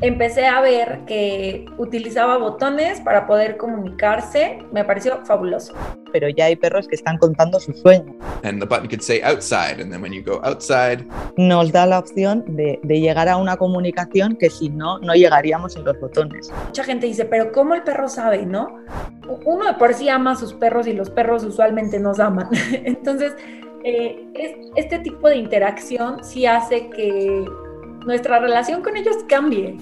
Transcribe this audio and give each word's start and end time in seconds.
empecé 0.00 0.46
a 0.46 0.60
ver 0.60 1.00
que 1.06 1.66
utilizaba 1.78 2.36
botones 2.38 3.00
para 3.00 3.26
poder 3.26 3.56
comunicarse. 3.56 4.58
Me 4.72 4.84
pareció 4.84 5.24
fabuloso. 5.24 5.74
Pero 6.12 6.28
ya 6.28 6.46
hay 6.46 6.56
perros 6.56 6.88
que 6.88 6.94
están 6.94 7.18
contando 7.18 7.60
su 7.60 7.72
sueño. 7.74 8.14
And 8.42 8.60
the 8.60 8.66
button 8.66 8.88
could 8.88 9.00
say 9.02 9.20
outside, 9.22 9.80
and 9.80 9.90
then 9.90 10.00
when 10.00 10.12
you 10.12 10.22
go 10.22 10.40
outside, 10.44 11.04
Nos 11.36 11.70
da 11.72 11.84
la 11.86 11.98
opción 11.98 12.44
de, 12.46 12.78
de 12.82 13.00
llegar 13.00 13.28
a 13.28 13.36
una 13.36 13.56
comunicación 13.56 14.36
que 14.36 14.48
si 14.48 14.70
no, 14.70 14.98
no 15.00 15.14
llegaríamos 15.14 15.76
en 15.76 15.84
los 15.84 15.98
botones. 16.00 16.50
Mucha 16.66 16.84
gente 16.84 17.06
dice, 17.06 17.24
pero 17.24 17.52
¿cómo 17.52 17.74
el 17.74 17.82
perro 17.82 18.08
sabe, 18.08 18.46
no? 18.46 18.68
Uno 19.44 19.66
de 19.66 19.74
por 19.74 19.92
sí 19.94 20.08
ama 20.08 20.32
a 20.32 20.36
sus 20.36 20.54
perros 20.54 20.86
y 20.86 20.92
los 20.94 21.10
perros 21.10 21.44
usualmente 21.44 21.98
nos 21.98 22.18
aman. 22.20 22.48
Entonces, 22.72 23.34
eh, 23.84 24.24
es- 24.34 24.56
este 24.76 24.98
tipo 25.00 25.28
de 25.28 25.36
interacción 25.36 26.24
sí 26.24 26.46
hace 26.46 26.88
que 26.90 27.44
nuestra 28.08 28.38
relación 28.38 28.82
con 28.82 28.96
ellos 28.96 29.16
cambie. 29.28 29.76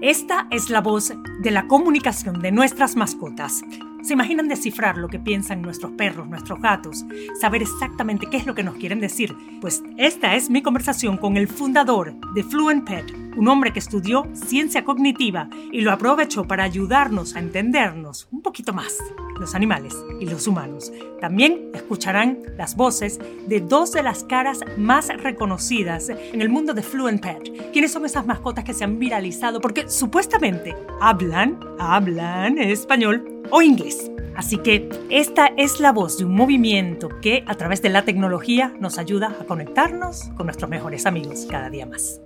Esta 0.00 0.46
es 0.50 0.70
la 0.70 0.80
voz 0.80 1.12
de 1.42 1.50
la 1.50 1.66
comunicación 1.68 2.40
de 2.40 2.50
nuestras 2.50 2.96
mascotas. 2.96 3.60
¿Se 4.06 4.12
imaginan 4.12 4.46
descifrar 4.46 4.98
lo 4.98 5.08
que 5.08 5.18
piensan 5.18 5.62
nuestros 5.62 5.90
perros, 5.90 6.28
nuestros 6.28 6.60
gatos? 6.60 7.04
Saber 7.40 7.62
exactamente 7.62 8.28
qué 8.30 8.36
es 8.36 8.46
lo 8.46 8.54
que 8.54 8.62
nos 8.62 8.76
quieren 8.76 9.00
decir. 9.00 9.34
Pues 9.60 9.82
esta 9.96 10.36
es 10.36 10.48
mi 10.48 10.62
conversación 10.62 11.16
con 11.16 11.36
el 11.36 11.48
fundador 11.48 12.14
de 12.32 12.44
Fluent 12.44 12.88
Pet, 12.88 13.12
un 13.36 13.48
hombre 13.48 13.72
que 13.72 13.80
estudió 13.80 14.28
ciencia 14.32 14.84
cognitiva 14.84 15.50
y 15.72 15.80
lo 15.80 15.90
aprovechó 15.90 16.44
para 16.44 16.62
ayudarnos 16.62 17.34
a 17.34 17.40
entendernos 17.40 18.28
un 18.30 18.42
poquito 18.42 18.72
más, 18.72 18.96
los 19.40 19.56
animales 19.56 19.96
y 20.20 20.26
los 20.26 20.46
humanos. 20.46 20.92
También 21.20 21.72
escucharán 21.74 22.38
las 22.56 22.76
voces 22.76 23.18
de 23.48 23.60
dos 23.60 23.90
de 23.90 24.04
las 24.04 24.22
caras 24.22 24.60
más 24.78 25.08
reconocidas 25.08 26.10
en 26.10 26.40
el 26.40 26.48
mundo 26.48 26.74
de 26.74 26.84
Fluent 26.84 27.20
Pet. 27.20 27.72
¿Quiénes 27.72 27.90
son 27.90 28.06
esas 28.06 28.24
mascotas 28.24 28.62
que 28.62 28.72
se 28.72 28.84
han 28.84 29.00
viralizado 29.00 29.60
porque 29.60 29.88
supuestamente 29.88 30.76
hablan, 31.00 31.58
hablan 31.80 32.58
español 32.58 33.35
o 33.50 33.62
inglés? 33.62 34.10
Así 34.36 34.58
que 34.58 34.88
esta 35.10 35.50
es 35.56 35.80
la 35.80 35.92
voz 35.92 36.18
de 36.18 36.24
un 36.24 36.34
movimiento 36.34 37.08
que 37.22 37.42
a 37.46 37.54
través 37.54 37.80
de 37.80 37.88
la 37.88 38.02
tecnología 38.02 38.72
nos 38.78 38.98
ayuda 38.98 39.34
a 39.40 39.44
conectarnos 39.44 40.30
con 40.36 40.46
nuestros 40.46 40.68
mejores 40.68 41.06
amigos 41.06 41.46
cada 41.50 41.70
día 41.70 41.86
más. 41.86 42.20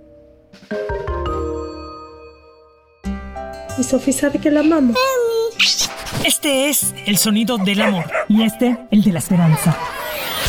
Y 3.77 3.83
Sofi 3.83 4.11
sabe 4.11 4.39
que 4.39 4.51
la 4.51 4.59
amamos. 4.59 4.97
Este 6.25 6.69
es 6.69 6.93
el 7.05 7.17
sonido 7.17 7.57
del 7.57 7.81
amor 7.81 8.05
y 8.27 8.43
este 8.43 8.77
el 8.91 9.01
de 9.01 9.13
la 9.13 9.19
esperanza. 9.19 9.77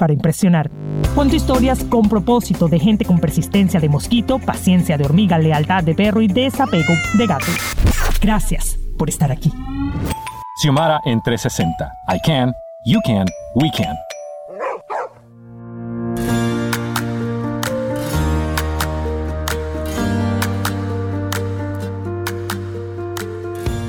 para 0.00 0.14
impresionar. 0.14 0.70
Cuento 1.14 1.36
historias 1.36 1.84
con 1.84 2.08
propósito 2.08 2.68
de 2.68 2.78
gente 2.78 3.04
con 3.04 3.18
persistencia 3.18 3.78
de 3.78 3.90
mosquito, 3.90 4.38
paciencia 4.38 4.96
de 4.96 5.04
hormiga, 5.04 5.38
lealtad 5.38 5.84
de 5.84 5.94
perro 5.94 6.22
y 6.22 6.26
desapego 6.26 6.94
de 7.18 7.26
gato. 7.26 7.44
Gracias 8.22 8.78
por 8.98 9.10
estar 9.10 9.30
aquí. 9.30 9.52
Xiomara 10.62 11.00
en 11.04 11.20
360. 11.22 11.92
I 12.08 12.18
can, 12.24 12.54
you 12.86 12.98
can, 13.04 13.26
we 13.54 13.70
can. 13.76 13.94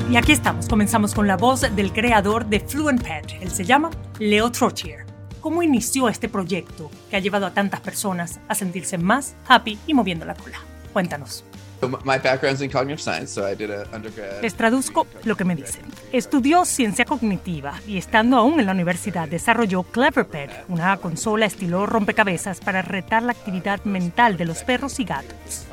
Y 0.10 0.18
aquí 0.18 0.34
estamos, 0.34 0.68
comenzamos 0.68 1.14
con 1.14 1.26
la 1.26 1.38
voz 1.38 1.62
del 1.74 1.94
creador 1.94 2.46
de 2.48 2.60
Fluent 2.60 3.02
Pet. 3.02 3.42
Él 3.42 3.50
se 3.50 3.64
llama 3.64 3.90
Leo 4.20 4.52
Trottier. 4.52 5.11
¿Cómo 5.42 5.64
inició 5.64 6.08
este 6.08 6.30
proyecto 6.30 6.90
que 7.10 7.16
ha 7.16 7.20
llevado 7.20 7.46
a 7.48 7.52
tantas 7.54 7.82
personas 7.82 8.40
a 8.48 8.56
sentirse 8.56 8.98
más 8.98 9.36
happy 9.48 9.78
y 9.88 9.94
moviendo 9.94 10.24
la 10.26 10.36
cola? 10.36 10.60
Cuéntanos. 10.94 11.44
so 11.80 11.88
m- 11.88 11.98
my 12.04 12.20
background's 12.20 12.62
in 12.62 12.70
cognitive 12.70 13.00
science, 13.02 13.34
so 13.34 13.42
I 13.50 13.56
did 13.56 13.72
a 13.72 13.86
undergrad. 13.96 14.40
Les 14.44 14.54
traduzco 14.54 15.08
lo 15.24 15.36
que 15.36 15.44
me 15.44 15.56
dicen. 15.56 15.82
Estudió 16.12 16.64
ciencia 16.64 17.06
cognitiva 17.06 17.74
y 17.88 17.98
estando 17.98 18.38
aún 18.38 18.60
en 18.60 18.68
la 18.68 18.74
universidad 18.74 19.28
desarrolló 19.28 19.82
CleverPet, 19.82 20.66
una 20.68 20.96
consola 20.98 21.48
estilo 21.48 21.88
rompecabezas 21.88 22.60
para 22.60 22.84
retar 22.84 23.24
la 23.24 23.32
actividad 23.32 23.84
mental 23.84 24.38
de 24.38 24.46
los 24.46 24.62
perros 24.64 25.00
y 25.00 25.06
gatos. 25.06 25.66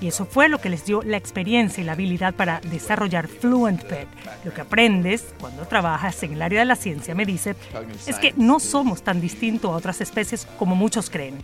Y 0.00 0.08
eso 0.08 0.26
fue 0.26 0.48
lo 0.48 0.58
que 0.58 0.68
les 0.68 0.84
dio 0.84 1.02
la 1.02 1.16
experiencia 1.16 1.80
y 1.80 1.84
la 1.84 1.92
habilidad 1.92 2.34
para 2.34 2.60
desarrollar 2.60 3.28
Fluent 3.28 3.82
Pet. 3.84 4.08
Lo 4.44 4.52
que 4.52 4.60
aprendes 4.60 5.24
cuando 5.40 5.66
trabajas 5.66 6.22
en 6.22 6.34
el 6.34 6.42
área 6.42 6.60
de 6.60 6.66
la 6.66 6.76
ciencia, 6.76 7.14
me 7.14 7.24
dice, 7.24 7.56
es 8.06 8.16
que 8.16 8.34
no 8.36 8.60
somos 8.60 9.02
tan 9.02 9.20
distintos 9.20 9.70
a 9.70 9.76
otras 9.76 10.00
especies 10.00 10.46
como 10.58 10.76
muchos 10.76 11.08
creen. 11.08 11.38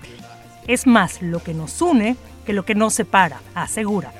Es 0.66 0.86
más 0.86 1.22
lo 1.22 1.42
que 1.42 1.54
nos 1.54 1.80
une 1.80 2.16
que 2.44 2.52
lo 2.52 2.64
que 2.64 2.74
nos 2.74 2.94
separa, 2.94 3.40
asegura. 3.54 4.12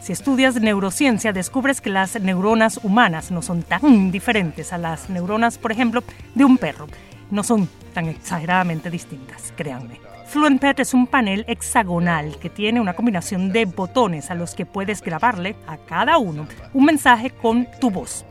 Si 0.00 0.12
estudias 0.12 0.54
neurociencia, 0.54 1.32
descubres 1.32 1.80
que 1.80 1.90
las 1.90 2.18
neuronas 2.20 2.80
humanas 2.82 3.30
no 3.30 3.42
son 3.42 3.62
tan 3.62 4.10
diferentes 4.10 4.72
a 4.72 4.78
las 4.78 5.10
neuronas, 5.10 5.58
por 5.58 5.72
ejemplo, 5.72 6.02
de 6.34 6.44
un 6.44 6.56
perro. 6.56 6.86
No 7.30 7.42
son 7.42 7.68
tan 7.92 8.06
exageradamente 8.06 8.90
distintas, 8.90 9.52
créanme. 9.56 10.07
Fluent 10.28 10.60
Pet 10.60 10.78
es 10.80 10.92
un 10.92 11.06
panel 11.06 11.46
hexagonal 11.48 12.36
que 12.38 12.50
tiene 12.50 12.82
una 12.82 12.94
combinación 12.94 13.50
de 13.50 13.64
botones 13.64 14.30
a 14.30 14.34
los 14.34 14.54
que 14.54 14.66
puedes 14.66 15.00
grabarle 15.00 15.56
a 15.66 15.78
cada 15.78 16.18
uno 16.18 16.46
un 16.74 16.84
mensaje 16.84 17.30
con 17.30 17.66
tu 17.80 17.90
voz. 17.90 18.26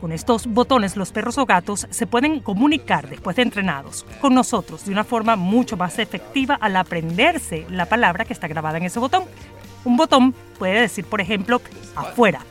Con 0.00 0.12
estos 0.12 0.46
botones 0.46 0.96
los 0.96 1.10
perros 1.10 1.36
o 1.38 1.44
gatos 1.44 1.88
se 1.90 2.06
pueden 2.06 2.38
comunicar 2.38 3.08
después 3.08 3.34
de 3.34 3.42
entrenados 3.42 4.06
con 4.20 4.32
nosotros 4.32 4.84
de 4.84 4.92
una 4.92 5.02
forma 5.02 5.34
mucho 5.34 5.76
más 5.76 5.98
efectiva 5.98 6.54
al 6.54 6.76
aprenderse 6.76 7.66
la 7.68 7.86
palabra 7.86 8.24
que 8.24 8.32
está 8.32 8.46
grabada 8.46 8.78
en 8.78 8.84
ese 8.84 9.00
botón. 9.00 9.24
Un 9.84 9.96
botón 9.96 10.36
puede 10.56 10.82
decir, 10.82 11.04
por 11.04 11.20
ejemplo, 11.20 11.60
afuera. 11.96 12.42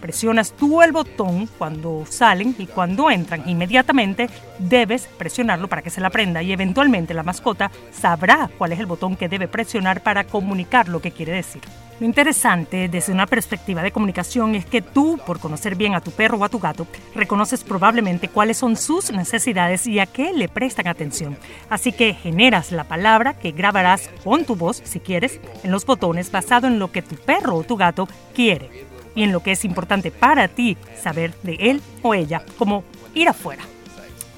Presionas 0.00 0.52
tú 0.52 0.82
el 0.82 0.92
botón 0.92 1.48
cuando 1.58 2.04
salen 2.08 2.54
y 2.58 2.66
cuando 2.66 3.10
entran. 3.10 3.48
Inmediatamente 3.48 4.28
debes 4.58 5.06
presionarlo 5.06 5.68
para 5.68 5.82
que 5.82 5.90
se 5.90 6.00
la 6.00 6.08
aprenda 6.08 6.42
y 6.42 6.52
eventualmente 6.52 7.14
la 7.14 7.22
mascota 7.22 7.70
sabrá 7.92 8.50
cuál 8.56 8.72
es 8.72 8.80
el 8.80 8.86
botón 8.86 9.16
que 9.16 9.28
debe 9.28 9.48
presionar 9.48 10.02
para 10.02 10.24
comunicar 10.24 10.88
lo 10.88 11.00
que 11.00 11.12
quiere 11.12 11.32
decir. 11.32 11.62
Lo 12.00 12.06
interesante 12.06 12.88
desde 12.88 13.12
una 13.12 13.26
perspectiva 13.26 13.82
de 13.82 13.92
comunicación 13.92 14.54
es 14.54 14.64
que 14.64 14.80
tú, 14.80 15.20
por 15.26 15.38
conocer 15.38 15.74
bien 15.74 15.94
a 15.94 16.00
tu 16.00 16.10
perro 16.12 16.38
o 16.38 16.44
a 16.44 16.48
tu 16.48 16.58
gato, 16.58 16.86
reconoces 17.14 17.62
probablemente 17.62 18.28
cuáles 18.28 18.56
son 18.56 18.76
sus 18.76 19.12
necesidades 19.12 19.86
y 19.86 19.98
a 19.98 20.06
qué 20.06 20.32
le 20.32 20.48
prestan 20.48 20.88
atención. 20.88 21.36
Así 21.68 21.92
que 21.92 22.14
generas 22.14 22.72
la 22.72 22.84
palabra 22.84 23.34
que 23.34 23.50
grabarás 23.50 24.08
con 24.24 24.46
tu 24.46 24.56
voz, 24.56 24.80
si 24.82 24.98
quieres, 24.98 25.40
en 25.62 25.72
los 25.72 25.84
botones 25.84 26.32
basado 26.32 26.66
en 26.68 26.78
lo 26.78 26.90
que 26.90 27.02
tu 27.02 27.16
perro 27.16 27.56
o 27.56 27.64
tu 27.64 27.76
gato 27.76 28.08
quiere 28.34 28.89
y 29.14 29.22
en 29.22 29.32
lo 29.32 29.42
que 29.42 29.52
es 29.52 29.64
importante 29.64 30.10
para 30.10 30.48
ti 30.48 30.76
saber 31.00 31.34
de 31.42 31.54
él 31.54 31.82
o 32.02 32.14
ella, 32.14 32.44
como 32.58 32.84
ir 33.14 33.28
afuera. 33.28 33.62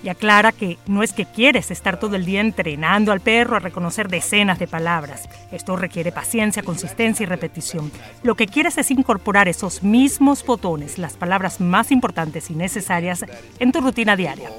Y 0.03 0.09
aclara 0.09 0.51
que 0.51 0.79
no 0.87 1.05
es 1.05 1.13
que 1.13 1.27
quieres 1.27 1.71
estar 1.71 2.01
todo 2.01 2.17
el 2.17 2.25
día 2.25 2.41
entrenando 2.41 3.13
al 3.13 3.21
perro 3.21 3.55
a 3.55 3.61
reconocer 3.61 4.09
decenas 4.09 4.59
de 4.59 4.67
palabras. 4.67 5.29
Esto 5.53 5.77
requiere 5.77 6.11
paciencia, 6.11 6.65
consistencia 6.65 7.23
y 7.23 7.27
repetición. 7.27 7.93
Lo 8.25 8.35
que 8.35 8.49
quieres 8.49 8.79
es 8.79 8.91
incorporar 8.91 9.47
esos 9.47 9.85
mismos 9.85 10.45
botones, 10.45 10.99
las 10.99 11.17
palabras 11.17 11.61
más 11.61 11.93
importantes 11.93 12.51
y 12.51 12.55
necesarias, 12.55 13.25
en 13.61 13.71
tu 13.71 13.81
rutina 13.81 14.17
diaria. 14.17 14.51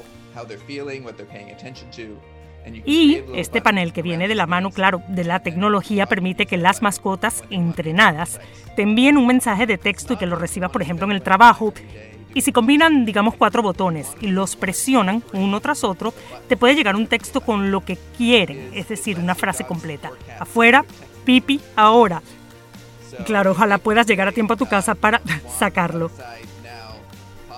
Y 2.84 3.22
este 3.34 3.60
panel 3.60 3.92
que 3.92 4.02
viene 4.02 4.28
de 4.28 4.34
la 4.34 4.46
mano, 4.46 4.70
claro, 4.70 5.02
de 5.08 5.24
la 5.24 5.40
tecnología 5.40 6.06
permite 6.06 6.46
que 6.46 6.56
las 6.56 6.82
mascotas 6.82 7.44
entrenadas 7.50 8.40
te 8.76 8.82
envíen 8.82 9.16
un 9.16 9.26
mensaje 9.26 9.66
de 9.66 9.78
texto 9.78 10.14
y 10.14 10.16
que 10.16 10.26
lo 10.26 10.36
recibas, 10.36 10.70
por 10.70 10.82
ejemplo, 10.82 11.06
en 11.06 11.12
el 11.12 11.22
trabajo 11.22 11.72
Y 12.34 12.40
si 12.40 12.52
combinan, 12.52 13.04
digamos, 13.04 13.34
cuatro 13.36 13.62
botones 13.62 14.16
y 14.20 14.28
los 14.28 14.56
presionan 14.56 15.22
uno 15.32 15.60
tras 15.60 15.84
otro, 15.84 16.12
te 16.48 16.56
puede 16.56 16.74
llegar 16.74 16.96
un 16.96 17.06
texto 17.06 17.40
con 17.40 17.70
lo 17.70 17.84
que 17.84 17.96
quieren, 18.16 18.70
es 18.74 18.88
decir, 18.88 19.18
una 19.18 19.36
frase 19.36 19.64
completa. 19.64 20.10
Afuera, 20.40 20.84
pipi, 21.24 21.60
ahora. 21.76 22.22
Claro, 23.24 23.52
ojalá 23.52 23.78
puedas 23.78 24.06
llegar 24.06 24.26
a 24.26 24.32
tiempo 24.32 24.54
a 24.54 24.56
tu 24.56 24.66
casa 24.66 24.96
para 24.96 25.20
sacarlo. 25.58 26.10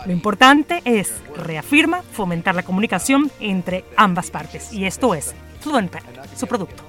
Lo 0.07 0.13
importante 0.13 0.83
es, 0.85 1.13
reafirma, 1.35 2.03
fomentar 2.03 2.55
la 2.55 2.63
comunicación 2.63 3.29
entre 3.41 3.85
ambas 3.97 4.31
partes. 4.31 4.73
Y 4.73 4.85
esto 4.85 5.15
es 5.17 5.35
Fluent 5.61 5.91
Pet, 5.91 6.05
su 6.37 6.47
producto. 6.47 6.85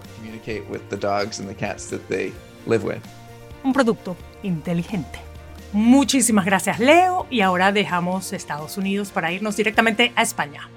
Un 3.64 3.74
producto 3.74 4.16
inteligente. 4.44 5.20
Muchísimas 5.74 6.46
gracias 6.46 6.80
Leo 6.80 7.26
y 7.30 7.42
ahora 7.42 7.72
dejamos 7.72 8.32
Estados 8.34 8.78
Unidos 8.78 9.10
para 9.10 9.32
irnos 9.32 9.58
directamente 9.58 10.14
a 10.16 10.22
España. 10.22 10.70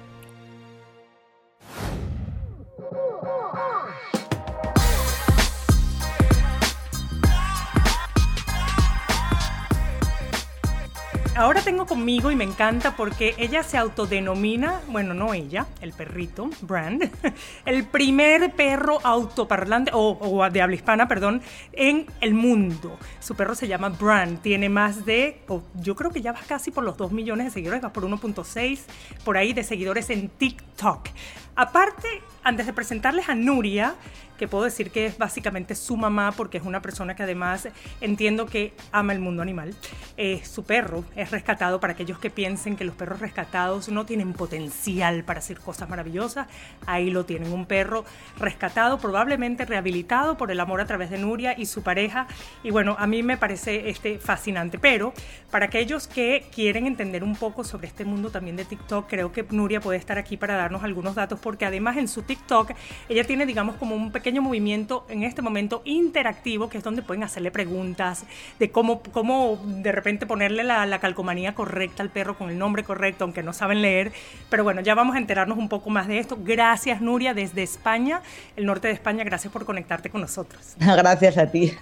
Ahora 11.41 11.63
tengo 11.63 11.87
conmigo 11.87 12.29
y 12.29 12.35
me 12.35 12.43
encanta 12.43 12.95
porque 12.95 13.33
ella 13.39 13.63
se 13.63 13.75
autodenomina, 13.75 14.79
bueno, 14.89 15.15
no 15.15 15.33
ella, 15.33 15.65
el 15.81 15.91
perrito, 15.91 16.51
Brand, 16.61 17.09
el 17.65 17.83
primer 17.83 18.53
perro 18.53 18.99
autoparlante, 19.03 19.89
o, 19.91 20.47
de 20.51 20.61
habla 20.61 20.75
hispana, 20.75 21.07
perdón, 21.07 21.41
en 21.73 22.05
el 22.21 22.35
mundo. 22.35 22.95
Su 23.19 23.33
perro 23.33 23.55
se 23.55 23.67
llama 23.67 23.89
Brand, 23.89 24.39
tiene 24.43 24.69
más 24.69 25.03
de, 25.03 25.41
yo 25.81 25.95
creo 25.95 26.11
que 26.11 26.21
ya 26.21 26.31
va 26.31 26.41
casi 26.47 26.69
por 26.69 26.83
los 26.83 26.95
2 26.95 27.11
millones 27.11 27.47
de 27.47 27.51
seguidores, 27.51 27.83
va 27.83 27.91
por 27.91 28.03
1.6 28.03 28.81
por 29.25 29.35
ahí 29.35 29.51
de 29.53 29.63
seguidores 29.63 30.11
en 30.11 30.29
TikTok. 30.29 31.09
Aparte, 31.55 32.07
antes 32.43 32.65
de 32.65 32.73
presentarles 32.73 33.29
a 33.29 33.35
Nuria, 33.35 33.95
que 34.41 34.47
puedo 34.47 34.63
decir 34.63 34.89
que 34.89 35.05
es 35.05 35.19
básicamente 35.19 35.75
su 35.75 35.95
mamá 35.97 36.31
porque 36.31 36.57
es 36.57 36.63
una 36.63 36.81
persona 36.81 37.15
que 37.15 37.21
además 37.21 37.67
entiendo 38.01 38.47
que 38.47 38.73
ama 38.91 39.13
el 39.13 39.19
mundo 39.19 39.43
animal. 39.43 39.75
Eh, 40.17 40.41
su 40.43 40.63
perro 40.63 41.05
es 41.15 41.29
rescatado 41.29 41.79
para 41.79 41.93
aquellos 41.93 42.17
que 42.17 42.31
piensen 42.31 42.75
que 42.75 42.83
los 42.83 42.95
perros 42.95 43.19
rescatados 43.19 43.89
no 43.89 44.03
tienen 44.07 44.33
potencial 44.33 45.23
para 45.23 45.41
hacer 45.41 45.59
cosas 45.59 45.89
maravillosas. 45.89 46.47
Ahí 46.87 47.11
lo 47.11 47.23
tienen, 47.23 47.53
un 47.53 47.67
perro 47.67 48.03
rescatado, 48.39 48.97
probablemente 48.97 49.63
rehabilitado 49.63 50.37
por 50.37 50.49
el 50.49 50.59
amor 50.59 50.81
a 50.81 50.87
través 50.87 51.11
de 51.11 51.19
Nuria 51.19 51.53
y 51.55 51.67
su 51.67 51.83
pareja. 51.83 52.25
Y 52.63 52.71
bueno, 52.71 52.95
a 52.97 53.05
mí 53.05 53.21
me 53.21 53.37
parece 53.37 53.89
este 53.89 54.17
fascinante. 54.17 54.79
Pero 54.79 55.13
para 55.51 55.67
aquellos 55.67 56.07
que 56.07 56.47
quieren 56.51 56.87
entender 56.87 57.23
un 57.23 57.35
poco 57.35 57.63
sobre 57.63 57.85
este 57.85 58.05
mundo 58.05 58.31
también 58.31 58.55
de 58.55 58.65
TikTok, 58.65 59.07
creo 59.07 59.31
que 59.31 59.45
Nuria 59.51 59.81
puede 59.81 59.99
estar 59.99 60.17
aquí 60.17 60.35
para 60.35 60.55
darnos 60.55 60.83
algunos 60.83 61.13
datos 61.13 61.39
porque 61.51 61.65
además 61.65 61.97
en 61.97 62.07
su 62.07 62.21
TikTok 62.21 62.71
ella 63.09 63.25
tiene 63.25 63.45
digamos 63.45 63.75
como 63.75 63.93
un 63.93 64.09
pequeño 64.13 64.41
movimiento 64.41 65.05
en 65.09 65.23
este 65.23 65.41
momento 65.41 65.81
interactivo, 65.83 66.69
que 66.69 66.77
es 66.77 66.83
donde 66.85 67.01
pueden 67.01 67.23
hacerle 67.23 67.51
preguntas 67.51 68.23
de 68.57 68.71
cómo, 68.71 69.01
cómo 69.11 69.59
de 69.65 69.91
repente 69.91 70.25
ponerle 70.25 70.63
la, 70.63 70.85
la 70.85 70.99
calcomanía 70.99 71.53
correcta 71.53 72.03
al 72.03 72.09
perro 72.09 72.37
con 72.37 72.49
el 72.49 72.57
nombre 72.57 72.85
correcto, 72.85 73.25
aunque 73.25 73.43
no 73.43 73.51
saben 73.51 73.81
leer. 73.81 74.13
Pero 74.49 74.63
bueno, 74.63 74.79
ya 74.79 74.95
vamos 74.95 75.17
a 75.17 75.19
enterarnos 75.19 75.57
un 75.57 75.67
poco 75.67 75.89
más 75.89 76.07
de 76.07 76.19
esto. 76.19 76.37
Gracias, 76.41 77.01
Nuria, 77.01 77.33
desde 77.33 77.63
España, 77.63 78.21
el 78.55 78.65
norte 78.65 78.87
de 78.87 78.93
España. 78.93 79.25
Gracias 79.25 79.51
por 79.51 79.65
conectarte 79.65 80.09
con 80.09 80.21
nosotros. 80.21 80.75
Gracias 80.79 81.37
a 81.37 81.47
ti. 81.47 81.73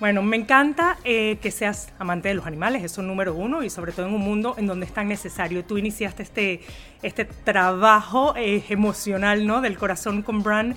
Bueno, 0.00 0.22
me 0.22 0.36
encanta 0.36 0.96
eh, 1.02 1.38
que 1.42 1.50
seas 1.50 1.92
amante 1.98 2.28
de 2.28 2.34
los 2.34 2.46
animales, 2.46 2.84
eso 2.84 3.00
es 3.00 3.06
número 3.08 3.34
uno, 3.34 3.64
y 3.64 3.70
sobre 3.70 3.90
todo 3.90 4.06
en 4.06 4.14
un 4.14 4.20
mundo 4.20 4.54
en 4.56 4.68
donde 4.68 4.86
es 4.86 4.94
tan 4.94 5.08
necesario. 5.08 5.64
Tú 5.64 5.76
iniciaste 5.76 6.22
este, 6.22 6.60
este 7.02 7.24
trabajo 7.24 8.32
eh, 8.36 8.62
emocional 8.68 9.44
¿no? 9.44 9.60
del 9.60 9.76
corazón 9.76 10.22
con 10.22 10.44
Brand 10.44 10.76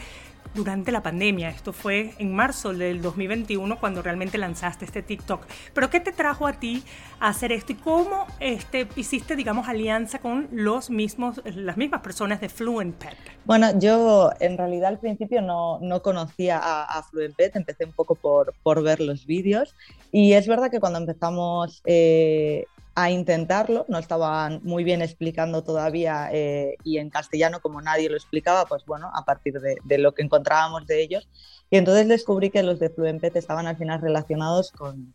durante 0.53 0.91
la 0.91 1.01
pandemia. 1.01 1.49
Esto 1.49 1.73
fue 1.73 2.13
en 2.17 2.33
marzo 2.33 2.73
del 2.73 3.01
2021 3.01 3.79
cuando 3.79 4.01
realmente 4.01 4.37
lanzaste 4.37 4.85
este 4.85 5.01
TikTok. 5.01 5.45
Pero 5.73 5.89
¿qué 5.89 5.99
te 5.99 6.11
trajo 6.11 6.47
a 6.47 6.53
ti 6.53 6.83
a 7.19 7.29
hacer 7.29 7.51
esto 7.51 7.71
y 7.73 7.75
cómo 7.75 8.27
este, 8.39 8.87
hiciste, 8.95 9.35
digamos, 9.35 9.67
alianza 9.67 10.19
con 10.19 10.49
los 10.51 10.89
mismos, 10.89 11.41
las 11.45 11.77
mismas 11.77 12.01
personas 12.01 12.41
de 12.41 12.49
Fluent 12.49 12.95
Pet? 12.95 13.17
Bueno, 13.45 13.67
yo 13.79 14.31
en 14.39 14.57
realidad 14.57 14.89
al 14.89 14.99
principio 14.99 15.41
no, 15.41 15.79
no 15.79 16.01
conocía 16.01 16.59
a, 16.61 17.01
Fluent 17.03 17.35
Pet, 17.35 17.55
empecé 17.55 17.85
un 17.85 17.93
poco 17.93 18.15
por, 18.15 18.53
por 18.63 18.83
ver 18.83 18.99
los 18.99 19.25
vídeos 19.25 19.75
y 20.11 20.33
es 20.33 20.47
verdad 20.47 20.69
que 20.69 20.79
cuando 20.79 20.99
empezamos 20.99 21.81
eh, 21.85 22.65
a 22.93 23.09
intentarlo, 23.09 23.85
no 23.87 23.99
estaban 23.99 24.59
muy 24.63 24.83
bien 24.83 25.01
explicando 25.01 25.63
todavía 25.63 26.29
eh, 26.33 26.75
y 26.83 26.97
en 26.97 27.09
castellano 27.09 27.61
como 27.61 27.81
nadie 27.81 28.09
lo 28.09 28.17
explicaba, 28.17 28.65
pues 28.65 28.83
bueno, 28.85 29.09
a 29.13 29.23
partir 29.23 29.53
de, 29.61 29.97
lo 29.97 30.13
que 30.13 30.23
encontrábamos 30.23 30.85
de 30.87 31.01
ellos. 31.01 31.29
Y 31.69 31.77
entonces 31.77 32.07
descubrí 32.07 32.49
que 32.49 32.63
los 32.63 32.79
de 32.79 32.89
Fluempet 32.89 33.35
estaban 33.35 33.65
al 33.67 33.77
final 33.77 34.01
relacionados 34.01 34.71
con, 34.71 35.13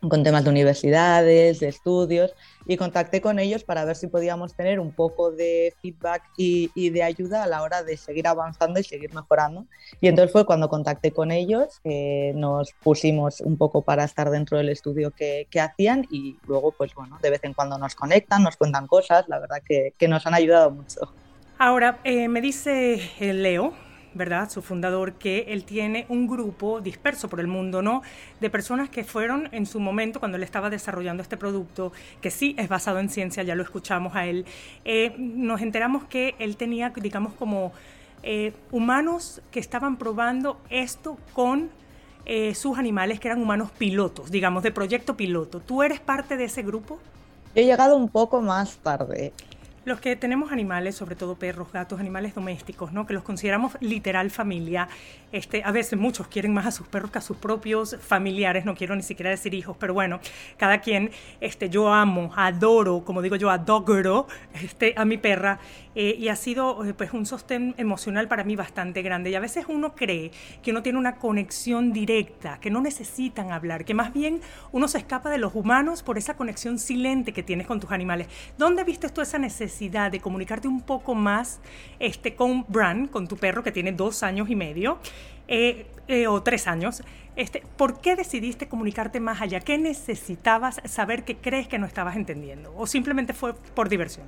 con 0.00 0.22
temas 0.22 0.44
de 0.44 0.50
universidades, 0.50 1.58
de 1.58 1.68
estudios, 1.68 2.34
y 2.66 2.76
contacté 2.76 3.20
con 3.20 3.38
ellos 3.38 3.64
para 3.64 3.84
ver 3.84 3.96
si 3.96 4.06
podíamos 4.06 4.54
tener 4.54 4.78
un 4.78 4.92
poco 4.92 5.32
de 5.32 5.74
feedback 5.82 6.22
y, 6.36 6.90
de 6.90 7.02
ayuda 7.02 7.42
a 7.42 7.46
la 7.46 7.62
hora 7.62 7.82
de 7.82 7.96
seguir 7.96 8.28
avanzando 8.28 8.78
y 8.78 8.84
seguir 8.84 9.12
mejorando. 9.14 9.66
Y 10.00 10.08
entonces 10.08 10.30
fue 10.30 10.46
cuando 10.46 10.68
contacté 10.68 11.12
con 11.12 11.32
ellos, 11.32 11.80
que 11.82 12.32
nos 12.36 12.72
pusimos 12.74 13.40
un 13.40 13.56
poco 13.56 13.82
para 13.82 14.04
estar 14.04 14.30
dentro 14.30 14.58
del 14.58 14.68
estudio 14.68 15.10
que, 15.10 15.46
hacían 15.58 16.06
y 16.10 16.36
luego, 16.46 16.70
pues 16.70 16.94
bueno, 16.94 17.18
de 17.20 17.30
vez 17.30 17.42
en 17.42 17.52
cuando 17.52 17.78
nos 17.78 17.96
conectan, 17.96 18.44
nos 18.44 18.56
cuentan 18.56 18.86
cosas, 18.86 19.28
la 19.28 19.40
verdad 19.40 19.58
que, 19.66 20.08
nos 20.08 20.26
han 20.26 20.34
ayudado 20.34 20.70
mucho. 20.70 21.12
Ahora, 21.58 21.98
eh, 22.04 22.28
me 22.28 22.40
dice 22.40 23.00
eh, 23.18 23.32
Leo, 23.34 23.74
¿verdad? 24.18 24.50
Su 24.50 24.60
fundador, 24.60 25.14
que 25.14 25.46
él 25.48 25.64
tiene 25.64 26.04
un 26.10 26.26
grupo 26.26 26.82
disperso 26.82 27.30
por 27.30 27.40
el 27.40 27.46
mundo, 27.46 27.80
¿no? 27.80 28.02
De 28.40 28.50
personas 28.50 28.90
que 28.90 29.04
fueron 29.04 29.48
en 29.52 29.64
su 29.64 29.80
momento, 29.80 30.20
cuando 30.20 30.36
él 30.36 30.42
estaba 30.42 30.68
desarrollando 30.68 31.22
este 31.22 31.38
producto, 31.38 31.92
que 32.20 32.30
sí 32.30 32.54
es 32.58 32.68
basado 32.68 32.98
en 32.98 33.08
ciencia, 33.08 33.42
ya 33.42 33.54
lo 33.54 33.62
escuchamos 33.62 34.14
a 34.14 34.26
él, 34.26 34.44
eh, 34.84 35.14
nos 35.16 35.62
enteramos 35.62 36.04
que 36.04 36.34
él 36.38 36.56
tenía, 36.58 36.90
digamos, 36.90 37.32
como 37.32 37.72
eh, 38.22 38.52
humanos 38.72 39.40
que 39.50 39.60
estaban 39.60 39.96
probando 39.96 40.58
esto 40.68 41.16
con 41.32 41.70
eh, 42.26 42.54
sus 42.54 42.76
animales, 42.76 43.20
que 43.20 43.28
eran 43.28 43.40
humanos 43.40 43.70
pilotos, 43.70 44.30
digamos, 44.30 44.62
de 44.62 44.72
proyecto 44.72 45.16
piloto. 45.16 45.60
¿Tú 45.60 45.82
eres 45.82 46.00
parte 46.00 46.36
de 46.36 46.44
ese 46.44 46.62
grupo? 46.62 46.98
He 47.54 47.64
llegado 47.64 47.96
un 47.96 48.08
poco 48.08 48.42
más 48.42 48.76
tarde. 48.78 49.32
Los 49.88 50.00
que 50.00 50.16
tenemos 50.16 50.52
animales, 50.52 50.96
sobre 50.96 51.16
todo 51.16 51.36
perros, 51.36 51.72
gatos, 51.72 51.98
animales 51.98 52.34
domésticos, 52.34 52.92
¿no? 52.92 53.06
que 53.06 53.14
los 53.14 53.22
consideramos 53.22 53.72
literal 53.80 54.30
familia, 54.30 54.86
este, 55.32 55.62
a 55.64 55.72
veces 55.72 55.98
muchos 55.98 56.28
quieren 56.28 56.52
más 56.52 56.66
a 56.66 56.72
sus 56.72 56.86
perros 56.86 57.10
que 57.10 57.16
a 57.16 57.22
sus 57.22 57.38
propios 57.38 57.96
familiares, 57.98 58.66
no 58.66 58.74
quiero 58.74 58.94
ni 58.94 59.02
siquiera 59.02 59.30
decir 59.30 59.54
hijos, 59.54 59.78
pero 59.80 59.94
bueno, 59.94 60.20
cada 60.58 60.82
quien, 60.82 61.10
este, 61.40 61.70
yo 61.70 61.90
amo, 61.90 62.34
adoro, 62.36 63.02
como 63.02 63.22
digo 63.22 63.36
yo, 63.36 63.48
adoro 63.48 64.26
este, 64.62 64.92
a 64.94 65.06
mi 65.06 65.16
perra 65.16 65.58
eh, 65.94 66.16
y 66.18 66.28
ha 66.28 66.36
sido 66.36 66.84
eh, 66.84 66.92
pues 66.92 67.14
un 67.14 67.24
sostén 67.24 67.74
emocional 67.78 68.28
para 68.28 68.44
mí 68.44 68.56
bastante 68.56 69.00
grande 69.00 69.30
y 69.30 69.36
a 69.36 69.40
veces 69.40 69.64
uno 69.68 69.94
cree 69.94 70.32
que 70.62 70.70
uno 70.70 70.82
tiene 70.82 70.98
una 70.98 71.16
conexión 71.16 71.94
directa, 71.94 72.58
que 72.60 72.70
no 72.70 72.82
necesitan 72.82 73.52
hablar, 73.52 73.86
que 73.86 73.94
más 73.94 74.12
bien 74.12 74.42
uno 74.70 74.86
se 74.86 74.98
escapa 74.98 75.30
de 75.30 75.38
los 75.38 75.54
humanos 75.54 76.02
por 76.02 76.18
esa 76.18 76.36
conexión 76.36 76.78
silente 76.78 77.32
que 77.32 77.42
tienes 77.42 77.66
con 77.66 77.80
tus 77.80 77.90
animales. 77.90 78.28
¿Dónde 78.58 78.84
viste 78.84 79.08
tú 79.08 79.22
esa 79.22 79.38
necesidad? 79.38 79.77
De 79.78 80.20
comunicarte 80.20 80.66
un 80.66 80.80
poco 80.80 81.14
más 81.14 81.60
este, 82.00 82.34
con 82.34 82.64
Bran, 82.68 83.06
con 83.06 83.28
tu 83.28 83.36
perro 83.36 83.62
que 83.62 83.70
tiene 83.70 83.92
dos 83.92 84.22
años 84.22 84.50
y 84.50 84.56
medio, 84.56 84.98
eh, 85.46 85.86
eh, 86.08 86.26
o 86.26 86.42
tres 86.42 86.66
años, 86.66 87.02
este, 87.36 87.62
¿por 87.76 88.00
qué 88.00 88.16
decidiste 88.16 88.68
comunicarte 88.68 89.20
más 89.20 89.40
allá? 89.40 89.60
¿Qué 89.60 89.78
necesitabas 89.78 90.80
saber 90.84 91.24
que 91.24 91.36
crees 91.36 91.68
que 91.68 91.78
no 91.78 91.86
estabas 91.86 92.16
entendiendo? 92.16 92.74
¿O 92.76 92.86
simplemente 92.86 93.32
fue 93.32 93.54
por 93.54 93.88
diversión? 93.88 94.26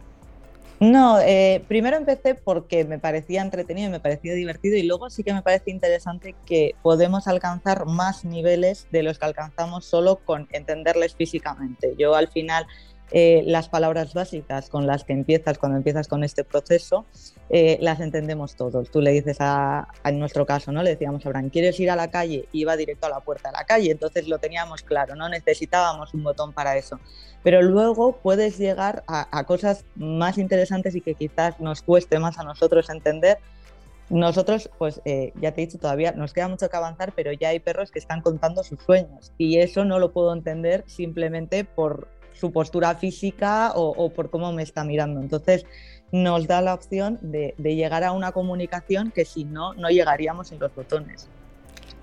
No, 0.80 1.20
eh, 1.20 1.62
primero 1.68 1.98
empecé 1.98 2.34
porque 2.34 2.86
me 2.86 2.98
parecía 2.98 3.42
entretenido 3.42 3.90
me 3.90 4.00
parecía 4.00 4.32
divertido 4.32 4.78
y 4.78 4.82
luego 4.82 5.10
sí 5.10 5.22
que 5.22 5.34
me 5.34 5.42
parece 5.42 5.70
interesante 5.70 6.34
que 6.46 6.74
podemos 6.82 7.28
alcanzar 7.28 7.84
más 7.84 8.24
niveles 8.24 8.86
de 8.90 9.02
los 9.02 9.18
que 9.18 9.26
alcanzamos 9.26 9.84
solo 9.84 10.16
con 10.24 10.48
entenderles 10.52 11.14
físicamente. 11.14 11.96
Yo 11.98 12.14
al 12.14 12.28
final 12.28 12.66
eh, 13.12 13.42
las 13.44 13.68
palabras 13.68 14.14
básicas 14.14 14.68
con 14.68 14.86
las 14.86 15.04
que 15.04 15.12
empiezas 15.12 15.58
cuando 15.58 15.78
empiezas 15.78 16.06
con 16.06 16.22
este 16.22 16.44
proceso, 16.44 17.06
eh, 17.48 17.78
las 17.80 17.98
entendemos 18.00 18.54
todos. 18.54 18.90
Tú 18.90 19.00
le 19.00 19.10
dices 19.10 19.38
a, 19.40 19.88
en 20.04 20.18
nuestro 20.20 20.46
caso, 20.46 20.70
¿no? 20.70 20.82
Le 20.82 20.90
decíamos 20.90 21.24
a 21.24 21.28
Abraham, 21.28 21.50
¿quieres 21.50 21.80
ir 21.80 21.90
a 21.90 21.96
la 21.96 22.10
calle? 22.10 22.48
Y 22.52 22.60
iba 22.60 22.76
directo 22.76 23.06
a 23.06 23.10
la 23.10 23.20
puerta 23.20 23.48
de 23.48 23.56
la 23.56 23.64
calle, 23.64 23.90
entonces 23.90 24.28
lo 24.28 24.38
teníamos 24.38 24.82
claro, 24.82 25.16
no 25.16 25.28
necesitábamos 25.28 26.14
un 26.14 26.22
botón 26.22 26.52
para 26.52 26.76
eso. 26.76 27.00
Pero 27.42 27.62
luego 27.62 28.12
puedes 28.12 28.58
llegar 28.58 29.02
a, 29.08 29.44
cosas 29.44 29.84
más 29.96 30.38
interesantes 30.38 30.94
y 30.94 31.00
que 31.00 31.14
quizás 31.14 31.58
nos 31.58 31.82
cueste 31.82 32.18
más 32.18 32.38
a 32.38 32.44
nosotros 32.44 32.90
entender, 32.90 33.38
nosotros, 34.10 34.68
pues 34.76 35.00
eh, 35.04 35.32
ya 35.40 35.52
te 35.52 35.62
he 35.62 35.66
dicho, 35.66 35.78
todavía 35.78 36.12
nos 36.12 36.32
queda 36.32 36.48
mucho 36.48 36.68
que 36.68 36.76
avanzar, 36.76 37.12
pero 37.14 37.32
ya 37.32 37.48
hay 37.48 37.60
perros 37.60 37.90
que 37.90 38.00
están 38.00 38.20
contando 38.20 38.64
sus 38.64 38.80
sueños 38.80 39.32
y 39.38 39.58
eso 39.58 39.84
no 39.84 39.98
lo 40.00 40.12
puedo 40.12 40.32
entender 40.32 40.84
simplemente 40.86 41.64
por 41.64 42.08
su 42.32 42.52
postura 42.52 42.94
física 42.94 43.72
o, 43.74 44.10
por 44.10 44.30
cómo 44.30 44.52
me 44.52 44.62
está 44.62 44.84
mirando. 44.84 45.20
Entonces 45.20 45.64
nos 46.12 46.46
da 46.46 46.60
la 46.60 46.74
opción 46.74 47.18
de, 47.22 47.54
llegar 47.58 48.04
a 48.04 48.12
una 48.12 48.32
comunicación 48.32 49.10
que 49.10 49.24
si 49.24 49.44
no, 49.44 49.74
no 49.74 49.88
llegaríamos 49.88 50.50
en 50.52 50.58
los 50.58 50.74
botones. 50.74 51.28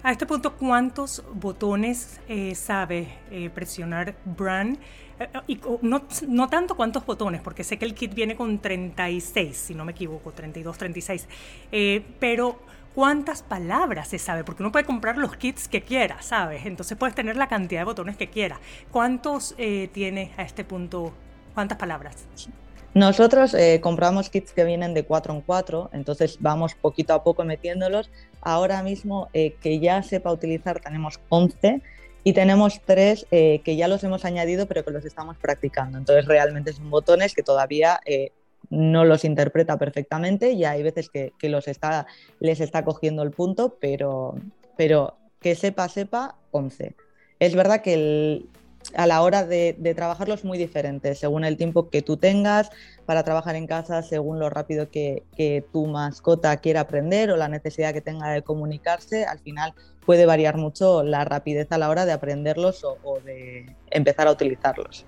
A 0.03 0.11
este 0.11 0.25
punto, 0.25 0.55
¿cuántos 0.55 1.23
botones 1.33 2.21
eh, 2.29 2.55
sabe 2.55 3.07
eh, 3.31 3.49
presionar 3.49 4.15
Bran? 4.25 4.77
Eh, 5.19 5.27
y 5.47 5.59
no, 5.81 6.03
no, 6.27 6.49
tanto 6.49 6.77
cuántos 6.77 7.05
botones, 7.05 7.41
porque 7.41 7.63
sé 7.63 7.77
que 7.77 7.85
el 7.85 7.95
kit 7.95 8.13
viene 8.13 8.35
con 8.35 8.59
36, 8.59 9.57
si 9.57 9.73
no 9.73 9.83
me 9.83 9.91
equivoco, 9.91 10.31
32, 10.31 10.77
36. 10.77 11.27
pero 12.19 12.59
cuántas 12.97 13.43
palabras 13.43 14.07
se 14.07 14.17
sabe, 14.17 14.43
porque 14.43 14.63
uno 14.63 14.71
puede 14.71 14.83
comprar 14.83 15.19
los 15.19 15.37
kits 15.37 15.67
que 15.67 15.83
quiera, 15.83 16.19
¿sabes? 16.23 16.65
Entonces 16.65 16.97
puedes 16.97 17.13
tener 17.13 17.35
la 17.35 17.47
cantidad 17.47 17.81
de 17.81 17.85
botones 17.85 18.17
que 18.17 18.31
quiera. 18.31 18.59
¿Cuántos 18.89 19.53
eh, 19.59 19.87
tiene 19.93 20.31
a 20.35 20.41
este 20.41 20.63
punto? 20.63 21.13
¿Cuántas 21.53 21.77
palabras? 21.77 22.25
Nosotros 22.95 23.53
eh, 23.53 23.81
compramos 23.83 24.31
kits 24.31 24.51
que 24.51 24.63
vienen 24.63 24.95
de 24.95 25.03
4 25.05 25.31
en 25.31 25.41
4, 25.41 25.91
entonces 25.93 26.37
vamos 26.39 26.73
poquito 26.73 27.13
a 27.13 27.23
poco 27.23 27.43
metiéndolos. 27.43 28.09
Ahora 28.41 28.81
mismo 28.81 29.29
eh, 29.31 29.53
que 29.61 29.77
ya 29.77 30.01
sepa 30.01 30.31
utilizar 30.31 30.79
tenemos 30.79 31.19
11 31.29 31.83
y 32.23 32.33
tenemos 32.33 32.81
3 32.83 33.27
que 33.29 33.75
ya 33.77 33.87
los 33.87 34.03
hemos 34.03 34.25
añadido 34.25 34.65
pero 34.65 34.83
que 34.83 34.89
los 34.89 35.05
estamos 35.05 35.37
practicando. 35.37 35.99
Entonces 35.99 36.25
realmente 36.25 36.73
son 36.73 36.89
botones 36.89 37.35
que 37.35 37.43
todavía 37.43 37.99
no 38.69 39.05
los 39.05 39.25
interpreta 39.25 39.77
perfectamente 39.77 40.51
y 40.51 40.65
hay 40.65 40.83
veces 40.83 41.09
que, 41.09 41.33
los 41.43 41.67
está, 41.67 42.07
les 42.39 42.59
está 42.59 42.83
cogiendo 42.83 43.23
el 43.23 43.31
punto, 43.31 43.77
pero, 43.79 44.35
pero 44.75 45.17
que 45.39 45.55
sepa, 45.55 45.87
sepa, 45.89 46.35
11. 46.51 46.95
Es 47.39 47.55
verdad 47.55 47.81
que 47.81 48.43
a 48.95 49.05
la 49.05 49.21
hora 49.21 49.45
de, 49.45 49.75
trabajarlo 49.95 50.33
es 50.33 50.43
muy 50.43 50.57
diferente, 50.57 51.15
según 51.15 51.43
el 51.43 51.57
tiempo 51.57 51.89
que 51.89 52.01
tú 52.01 52.17
tengas 52.17 52.69
para 53.05 53.23
trabajar 53.23 53.55
en 53.55 53.67
casa, 53.67 54.01
según 54.01 54.39
lo 54.39 54.49
rápido 54.49 54.89
que, 54.89 55.23
tu 55.71 55.85
mascota 55.87 56.57
quiera 56.57 56.81
aprender 56.81 57.31
o 57.31 57.37
la 57.37 57.47
necesidad 57.47 57.93
que 57.93 58.01
tenga 58.01 58.29
de 58.31 58.41
comunicarse, 58.41 59.25
al 59.25 59.39
final 59.39 59.73
puede 60.05 60.25
variar 60.25 60.57
mucho 60.57 61.03
la 61.03 61.25
rapidez 61.25 61.67
a 61.71 61.77
la 61.77 61.89
hora 61.89 62.05
de 62.05 62.13
aprenderlos 62.13 62.83
o 62.83 63.19
de 63.19 63.75
empezar 63.91 64.27
a 64.27 64.31
utilizarlos. 64.31 65.05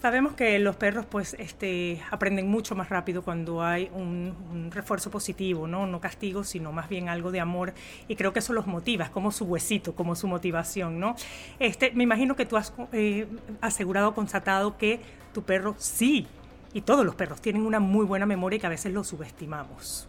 Sabemos 0.00 0.34
que 0.34 0.56
los 0.60 0.76
perros 0.76 1.06
pues 1.06 1.34
este, 1.40 2.00
aprenden 2.12 2.48
mucho 2.48 2.76
más 2.76 2.88
rápido 2.88 3.22
cuando 3.22 3.64
hay 3.64 3.90
un, 3.92 4.70
refuerzo 4.70 5.10
positivo, 5.10 5.66
¿no? 5.66 5.88
no 5.88 6.00
castigo, 6.00 6.44
sino 6.44 6.70
más 6.70 6.88
bien 6.88 7.08
algo 7.08 7.32
de 7.32 7.40
amor 7.40 7.74
y 8.06 8.14
creo 8.14 8.32
que 8.32 8.38
eso 8.38 8.52
los 8.52 8.68
motiva, 8.68 9.10
como 9.10 9.32
su 9.32 9.44
huesito, 9.46 9.96
como 9.96 10.14
su 10.14 10.28
motivación. 10.28 11.00
¿no? 11.00 11.16
Este, 11.58 11.90
me 11.92 12.04
imagino 12.04 12.36
que 12.36 12.46
tú 12.46 12.56
has 12.56 12.72
eh, 12.92 13.26
asegurado, 13.60 14.14
constatado 14.14 14.78
que 14.78 15.00
tu 15.34 15.42
perro 15.42 15.74
sí, 15.78 16.28
y 16.72 16.82
todos 16.82 17.04
los 17.04 17.16
perros 17.16 17.40
tienen 17.40 17.66
una 17.66 17.80
muy 17.80 18.06
buena 18.06 18.26
memoria 18.26 18.58
y 18.58 18.60
que 18.60 18.66
a 18.66 18.70
veces 18.70 18.92
lo 18.92 19.02
subestimamos. 19.02 20.08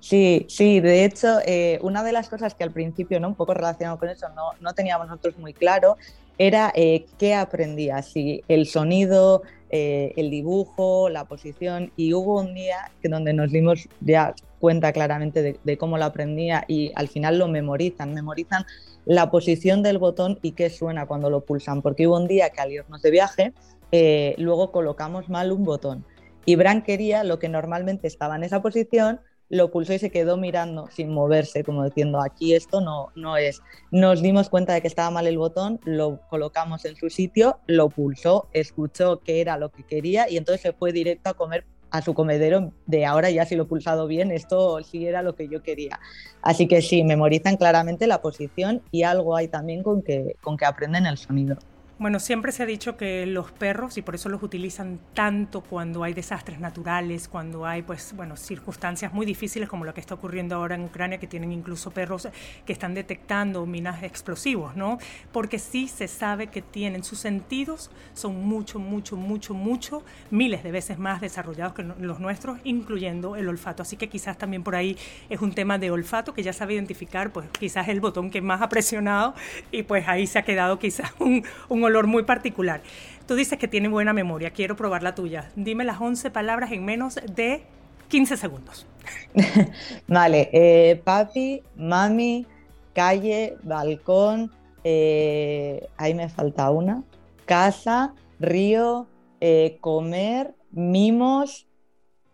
Sí, 0.00 0.46
sí, 0.48 0.80
de 0.80 1.04
hecho, 1.04 1.38
eh, 1.46 1.78
una 1.82 2.02
de 2.02 2.12
las 2.12 2.28
cosas 2.28 2.54
que 2.54 2.64
al 2.64 2.72
principio, 2.72 3.20
¿no? 3.20 3.28
un 3.28 3.34
poco 3.34 3.54
relacionado 3.54 3.98
con 3.98 4.08
eso, 4.08 4.28
no, 4.30 4.50
no 4.60 4.74
teníamos 4.74 5.08
nosotros 5.08 5.38
muy 5.38 5.52
claro, 5.52 5.96
era 6.38 6.72
eh, 6.74 7.06
qué 7.18 7.34
aprendía, 7.34 8.02
si 8.02 8.42
el 8.48 8.66
sonido, 8.66 9.42
eh, 9.70 10.12
el 10.16 10.30
dibujo, 10.30 11.08
la 11.08 11.24
posición, 11.24 11.92
y 11.96 12.12
hubo 12.14 12.40
un 12.40 12.54
día 12.54 12.90
que 13.00 13.08
donde 13.08 13.32
nos 13.32 13.50
dimos 13.50 13.88
ya 14.00 14.34
cuenta 14.60 14.92
claramente 14.92 15.58
de, 15.62 15.78
cómo 15.78 15.98
lo 15.98 16.04
aprendía 16.04 16.64
y 16.68 16.92
al 16.94 17.08
final 17.08 17.38
lo 17.38 17.48
memorizan, 17.48 18.14
memorizan 18.14 18.64
la 19.04 19.30
posición 19.30 19.82
del 19.82 19.98
botón 19.98 20.38
y 20.42 20.52
qué 20.52 20.70
suena 20.70 21.06
cuando 21.06 21.30
lo 21.30 21.40
pulsan, 21.40 21.82
porque 21.82 22.06
hubo 22.06 22.16
un 22.16 22.26
día 22.26 22.50
que 22.50 22.60
al 22.60 22.72
irnos 22.72 23.02
de 23.02 23.10
viaje, 23.10 23.52
eh, 23.92 24.34
luego 24.38 24.72
colocamos 24.72 25.28
mal 25.28 25.52
un 25.52 25.64
botón 25.64 26.04
y 26.44 26.56
Bran 26.56 26.82
quería 26.82 27.24
lo 27.24 27.38
que 27.38 27.48
normalmente 27.48 28.06
estaba 28.06 28.36
en 28.36 28.44
esa 28.44 28.62
posición, 28.62 29.20
lo 29.48 29.70
pulsó 29.70 29.92
y 29.92 29.98
se 29.98 30.10
quedó 30.10 30.36
mirando 30.36 30.88
sin 30.90 31.10
moverse, 31.10 31.64
como 31.64 31.84
diciendo, 31.84 32.20
aquí 32.20 32.54
esto 32.54 32.80
no, 32.80 33.10
no 33.14 33.36
es. 33.36 33.60
Nos 33.90 34.22
dimos 34.22 34.48
cuenta 34.48 34.74
de 34.74 34.80
que 34.80 34.88
estaba 34.88 35.10
mal 35.10 35.26
el 35.26 35.38
botón, 35.38 35.80
lo 35.84 36.20
colocamos 36.28 36.84
en 36.84 36.96
su 36.96 37.10
sitio, 37.10 37.60
lo 37.66 37.88
pulsó, 37.88 38.48
escuchó 38.52 39.20
que 39.20 39.40
era 39.40 39.56
lo 39.56 39.70
que 39.70 39.84
quería 39.84 40.28
y 40.28 40.36
entonces 40.36 40.62
se 40.62 40.72
fue 40.72 40.92
directo 40.92 41.30
a 41.30 41.34
comer 41.34 41.64
a 41.90 42.02
su 42.02 42.14
comedero 42.14 42.72
de 42.86 43.06
ahora 43.06 43.30
ya 43.30 43.46
si 43.46 43.54
lo 43.54 43.62
he 43.62 43.66
pulsado 43.66 44.06
bien, 44.08 44.32
esto 44.32 44.82
sí 44.82 45.06
era 45.06 45.22
lo 45.22 45.34
que 45.34 45.48
yo 45.48 45.62
quería. 45.62 46.00
Así 46.42 46.66
que 46.66 46.82
sí, 46.82 47.04
memorizan 47.04 47.56
claramente 47.56 48.06
la 48.06 48.20
posición 48.20 48.82
y 48.90 49.04
algo 49.04 49.36
hay 49.36 49.48
también 49.48 49.82
con 49.82 50.02
que, 50.02 50.36
con 50.42 50.56
que 50.56 50.64
aprenden 50.64 51.06
el 51.06 51.16
sonido. 51.16 51.56
Bueno, 51.98 52.20
siempre 52.20 52.52
se 52.52 52.62
ha 52.62 52.66
dicho 52.66 52.98
que 52.98 53.24
los 53.24 53.52
perros, 53.52 53.96
y 53.96 54.02
por 54.02 54.16
eso 54.16 54.28
los 54.28 54.42
utilizan 54.42 55.00
tanto 55.14 55.62
cuando 55.62 56.04
hay 56.04 56.12
desastres 56.12 56.60
naturales, 56.60 57.26
cuando 57.26 57.64
hay, 57.64 57.80
pues, 57.80 58.12
bueno, 58.14 58.36
circunstancias 58.36 59.14
muy 59.14 59.24
difíciles 59.24 59.66
como 59.66 59.86
lo 59.86 59.94
que 59.94 60.00
está 60.00 60.12
ocurriendo 60.12 60.56
ahora 60.56 60.74
en 60.74 60.84
Ucrania, 60.84 61.18
que 61.18 61.26
tienen 61.26 61.52
incluso 61.52 61.92
perros 61.92 62.28
que 62.66 62.74
están 62.74 62.92
detectando 62.92 63.64
minas 63.64 64.02
explosivos, 64.02 64.76
¿no? 64.76 64.98
Porque 65.32 65.58
sí 65.58 65.88
se 65.88 66.06
sabe 66.06 66.48
que 66.48 66.60
tienen 66.60 67.02
sus 67.02 67.18
sentidos, 67.18 67.90
son 68.12 68.44
mucho, 68.44 68.78
mucho, 68.78 69.16
mucho, 69.16 69.54
mucho, 69.54 70.04
miles 70.30 70.64
de 70.64 70.72
veces 70.72 70.98
más 70.98 71.22
desarrollados 71.22 71.72
que 71.72 71.82
los 71.82 72.20
nuestros, 72.20 72.58
incluyendo 72.64 73.36
el 73.36 73.48
olfato. 73.48 73.82
Así 73.82 73.96
que 73.96 74.10
quizás 74.10 74.36
también 74.36 74.62
por 74.62 74.74
ahí 74.76 74.98
es 75.30 75.40
un 75.40 75.54
tema 75.54 75.78
de 75.78 75.90
olfato 75.90 76.34
que 76.34 76.42
ya 76.42 76.52
sabe 76.52 76.74
identificar, 76.74 77.32
pues, 77.32 77.48
quizás 77.58 77.88
el 77.88 78.02
botón 78.02 78.30
que 78.30 78.42
más 78.42 78.60
ha 78.60 78.68
presionado 78.68 79.34
y 79.72 79.84
pues 79.84 80.06
ahí 80.08 80.26
se 80.26 80.38
ha 80.38 80.42
quedado 80.42 80.78
quizás 80.78 81.14
un, 81.20 81.42
un 81.70 81.85
olor 81.86 82.06
muy 82.06 82.24
particular. 82.24 82.82
Tú 83.26 83.34
dices 83.34 83.58
que 83.58 83.68
tiene 83.68 83.88
buena 83.88 84.12
memoria, 84.12 84.50
quiero 84.50 84.76
probar 84.76 85.02
la 85.02 85.14
tuya. 85.14 85.50
Dime 85.56 85.84
las 85.84 86.00
11 86.00 86.30
palabras 86.30 86.72
en 86.72 86.84
menos 86.84 87.16
de 87.34 87.62
15 88.08 88.36
segundos. 88.36 88.86
vale, 90.08 90.48
eh, 90.52 91.00
papi, 91.04 91.62
mami, 91.76 92.46
calle, 92.94 93.56
balcón, 93.62 94.52
eh, 94.84 95.88
ahí 95.96 96.14
me 96.14 96.28
falta 96.28 96.70
una, 96.70 97.02
casa, 97.44 98.14
río, 98.38 99.06
eh, 99.40 99.78
comer, 99.80 100.54
mimos, 100.70 101.66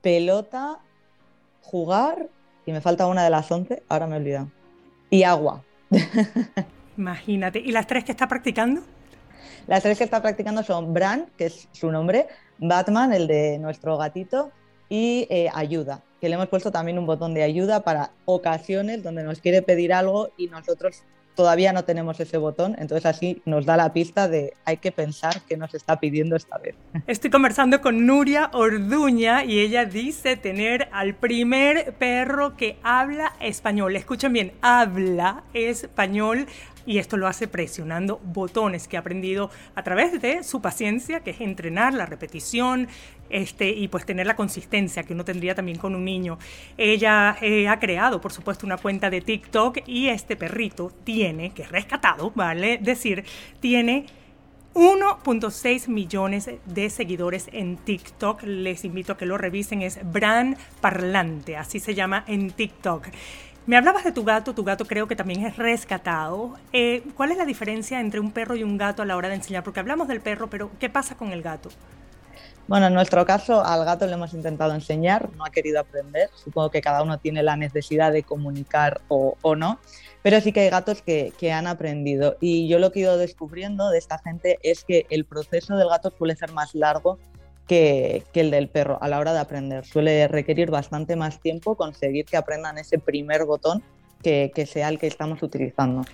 pelota, 0.02 0.80
jugar, 1.62 2.28
y 2.66 2.72
me 2.72 2.80
falta 2.80 3.06
una 3.06 3.24
de 3.24 3.30
las 3.30 3.50
11, 3.50 3.82
ahora 3.88 4.06
me 4.06 4.16
he 4.16 4.18
olvidado, 4.18 4.50
y 5.10 5.22
agua. 5.22 5.62
Imagínate, 6.98 7.58
¿y 7.58 7.72
las 7.72 7.86
tres 7.86 8.04
que 8.04 8.12
está 8.12 8.28
practicando? 8.28 8.82
Las 9.66 9.82
tres 9.82 9.98
que 9.98 10.04
está 10.04 10.22
practicando 10.22 10.62
son 10.62 10.92
Bran, 10.92 11.26
que 11.36 11.46
es 11.46 11.68
su 11.72 11.90
nombre, 11.90 12.26
Batman, 12.58 13.12
el 13.12 13.26
de 13.26 13.58
nuestro 13.58 13.96
gatito, 13.96 14.50
y 14.88 15.26
eh, 15.30 15.48
ayuda, 15.54 16.02
que 16.20 16.28
le 16.28 16.34
hemos 16.34 16.48
puesto 16.48 16.70
también 16.70 16.98
un 16.98 17.06
botón 17.06 17.32
de 17.32 17.42
ayuda 17.42 17.82
para 17.82 18.10
ocasiones 18.26 19.02
donde 19.02 19.22
nos 19.22 19.40
quiere 19.40 19.62
pedir 19.62 19.92
algo 19.92 20.28
y 20.36 20.48
nosotros 20.48 21.04
todavía 21.34 21.72
no 21.72 21.84
tenemos 21.84 22.20
ese 22.20 22.36
botón, 22.36 22.76
entonces 22.78 23.06
así 23.06 23.42
nos 23.44 23.64
da 23.64 23.76
la 23.76 23.92
pista 23.92 24.28
de 24.28 24.54
hay 24.64 24.76
que 24.76 24.92
pensar 24.92 25.40
qué 25.48 25.56
nos 25.56 25.74
está 25.74 25.98
pidiendo 25.98 26.36
esta 26.36 26.58
vez. 26.58 26.74
Estoy 27.06 27.30
conversando 27.30 27.80
con 27.80 28.06
Nuria 28.06 28.50
Orduña 28.52 29.44
y 29.44 29.60
ella 29.60 29.84
dice 29.84 30.36
tener 30.36 30.88
al 30.92 31.14
primer 31.14 31.94
perro 31.94 32.56
que 32.56 32.78
habla 32.82 33.32
español. 33.40 33.96
Escuchen 33.96 34.32
bien, 34.32 34.52
habla 34.60 35.44
español 35.54 36.46
y 36.86 36.98
esto 36.98 37.16
lo 37.16 37.26
hace 37.26 37.48
presionando 37.48 38.20
botones 38.24 38.88
que 38.88 38.96
ha 38.96 39.00
aprendido 39.00 39.50
a 39.74 39.82
través 39.82 40.20
de 40.20 40.42
su 40.42 40.60
paciencia, 40.60 41.20
que 41.20 41.30
es 41.30 41.40
entrenar 41.40 41.94
la 41.94 42.06
repetición 42.06 42.88
este, 43.30 43.70
y 43.70 43.88
pues 43.88 44.04
tener 44.04 44.26
la 44.26 44.36
consistencia 44.36 45.02
que 45.02 45.14
uno 45.14 45.24
tendría 45.24 45.54
también 45.54 45.78
con 45.78 45.94
un 45.94 46.04
niño. 46.04 46.38
Ella 46.76 47.36
eh, 47.40 47.68
ha 47.68 47.78
creado, 47.78 48.20
por 48.20 48.32
supuesto, 48.32 48.66
una 48.66 48.76
cuenta 48.76 49.10
de 49.10 49.20
TikTok 49.20 49.78
y 49.86 50.08
este 50.08 50.36
perrito 50.36 50.92
tiene, 51.04 51.50
que 51.50 51.62
es 51.62 51.70
rescatado, 51.70 52.32
vale 52.34 52.78
decir, 52.78 53.24
tiene 53.60 54.06
1.6 54.74 55.88
millones 55.88 56.50
de 56.64 56.90
seguidores 56.90 57.48
en 57.52 57.76
TikTok. 57.76 58.42
Les 58.44 58.84
invito 58.84 59.12
a 59.12 59.16
que 59.18 59.26
lo 59.26 59.36
revisen. 59.36 59.82
Es 59.82 60.00
Bran 60.10 60.56
Parlante, 60.80 61.56
así 61.56 61.78
se 61.78 61.94
llama 61.94 62.24
en 62.26 62.50
TikTok. 62.50 63.08
Me 63.64 63.76
hablabas 63.76 64.02
de 64.02 64.10
tu 64.10 64.24
gato, 64.24 64.54
tu 64.54 64.64
gato 64.64 64.84
creo 64.86 65.06
que 65.06 65.14
también 65.14 65.46
es 65.46 65.56
rescatado. 65.56 66.54
Eh, 66.72 67.04
¿Cuál 67.16 67.30
es 67.30 67.38
la 67.38 67.44
diferencia 67.44 68.00
entre 68.00 68.18
un 68.18 68.32
perro 68.32 68.56
y 68.56 68.64
un 68.64 68.76
gato 68.76 69.02
a 69.02 69.06
la 69.06 69.16
hora 69.16 69.28
de 69.28 69.36
enseñar? 69.36 69.62
Porque 69.62 69.78
hablamos 69.78 70.08
del 70.08 70.20
perro, 70.20 70.50
pero 70.50 70.70
¿qué 70.80 70.90
pasa 70.90 71.16
con 71.16 71.30
el 71.30 71.42
gato? 71.42 71.70
Bueno, 72.66 72.88
en 72.88 72.94
nuestro 72.94 73.24
caso 73.24 73.64
al 73.64 73.84
gato 73.84 74.06
le 74.06 74.14
hemos 74.14 74.34
intentado 74.34 74.74
enseñar, 74.74 75.30
no 75.36 75.44
ha 75.44 75.50
querido 75.50 75.78
aprender. 75.78 76.28
Supongo 76.34 76.70
que 76.70 76.80
cada 76.80 77.04
uno 77.04 77.18
tiene 77.18 77.44
la 77.44 77.56
necesidad 77.56 78.10
de 78.12 78.24
comunicar 78.24 79.00
o, 79.06 79.36
no, 79.56 79.78
pero 80.22 80.40
sí 80.40 80.52
que 80.52 80.60
hay 80.60 80.70
gatos 80.70 81.00
que, 81.00 81.32
que, 81.38 81.52
han 81.52 81.68
aprendido. 81.68 82.36
Y 82.40 82.66
yo 82.66 82.80
lo 82.80 82.90
que 82.90 82.98
he 82.98 83.02
ido 83.02 83.16
descubriendo 83.16 83.90
de 83.90 83.98
esta 83.98 84.18
gente 84.18 84.58
es 84.62 84.82
que 84.82 85.06
el 85.10 85.24
proceso 85.24 85.76
del 85.76 85.88
gato 85.88 86.10
suele 86.10 86.34
ser 86.34 86.50
más 86.50 86.74
largo 86.74 87.18
que, 87.66 88.24
el 88.34 88.50
del 88.50 88.68
perro 88.68 88.98
a 89.00 89.08
la 89.08 89.18
hora 89.18 89.32
de 89.32 89.40
aprender. 89.40 89.84
Suele 89.84 90.28
requerir 90.28 90.70
bastante 90.70 91.16
más 91.16 91.40
tiempo 91.40 91.74
conseguir 91.74 92.24
que 92.24 92.36
aprendan 92.36 92.78
ese 92.78 92.98
primer 92.98 93.44
botón 93.44 93.82
que, 94.22 94.50
sea 94.66 94.88
el 94.88 94.98
que 94.98 95.06
estamos 95.06 95.42
utilizando. 95.42 96.04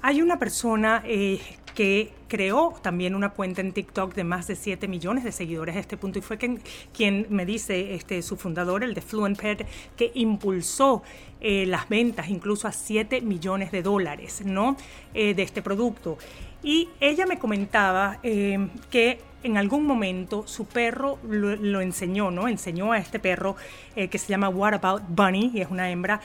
Hay 0.00 0.22
una 0.22 0.38
persona 0.38 1.02
eh, 1.04 1.40
que 1.78 2.12
creó 2.28 2.74
también 2.82 3.14
una 3.14 3.30
cuenta 3.30 3.60
en 3.60 3.72
TikTok 3.72 4.14
de 4.14 4.24
más 4.24 4.46
de 4.46 4.56
7 4.56 4.88
millones 4.88 5.24
de 5.24 5.32
seguidores 5.32 5.76
a 5.76 5.78
este 5.78 5.96
punto 5.96 6.18
y 6.18 6.22
fue 6.22 6.36
quien, 6.36 6.60
quien 6.92 7.26
me 7.30 7.46
dice 7.46 7.94
este, 7.94 8.22
su 8.22 8.36
fundador, 8.36 8.82
el 8.82 8.94
de 8.94 9.00
Fluent 9.00 9.40
Pet, 9.40 9.66
que 9.96 10.10
impulsó 10.14 11.02
eh, 11.40 11.66
las 11.66 11.88
ventas 11.88 12.30
incluso 12.30 12.66
a 12.66 12.72
7 12.72 13.20
millones 13.20 13.70
de 13.70 13.82
dólares 13.82 14.42
¿no? 14.44 14.76
Eh, 15.14 15.34
de 15.34 15.42
este 15.42 15.62
producto. 15.62 16.18
Y 16.62 16.88
ella 17.00 17.26
me 17.26 17.38
comentaba 17.38 18.18
eh, 18.22 18.68
que 18.90 19.20
en 19.42 19.56
algún 19.56 19.86
momento 19.86 20.46
su 20.46 20.66
perro 20.66 21.18
lo, 21.22 21.80
enseñó, 21.80 22.30
¿no? 22.30 22.48
Enseñó 22.48 22.92
a 22.92 22.98
este 22.98 23.20
perro 23.20 23.54
que 23.94 24.18
se 24.18 24.26
llama 24.26 24.48
What 24.48 24.74
About 24.74 25.02
Bunny, 25.08 25.52
y 25.54 25.60
es 25.60 25.70
una 25.70 25.88
hembra, 25.90 26.20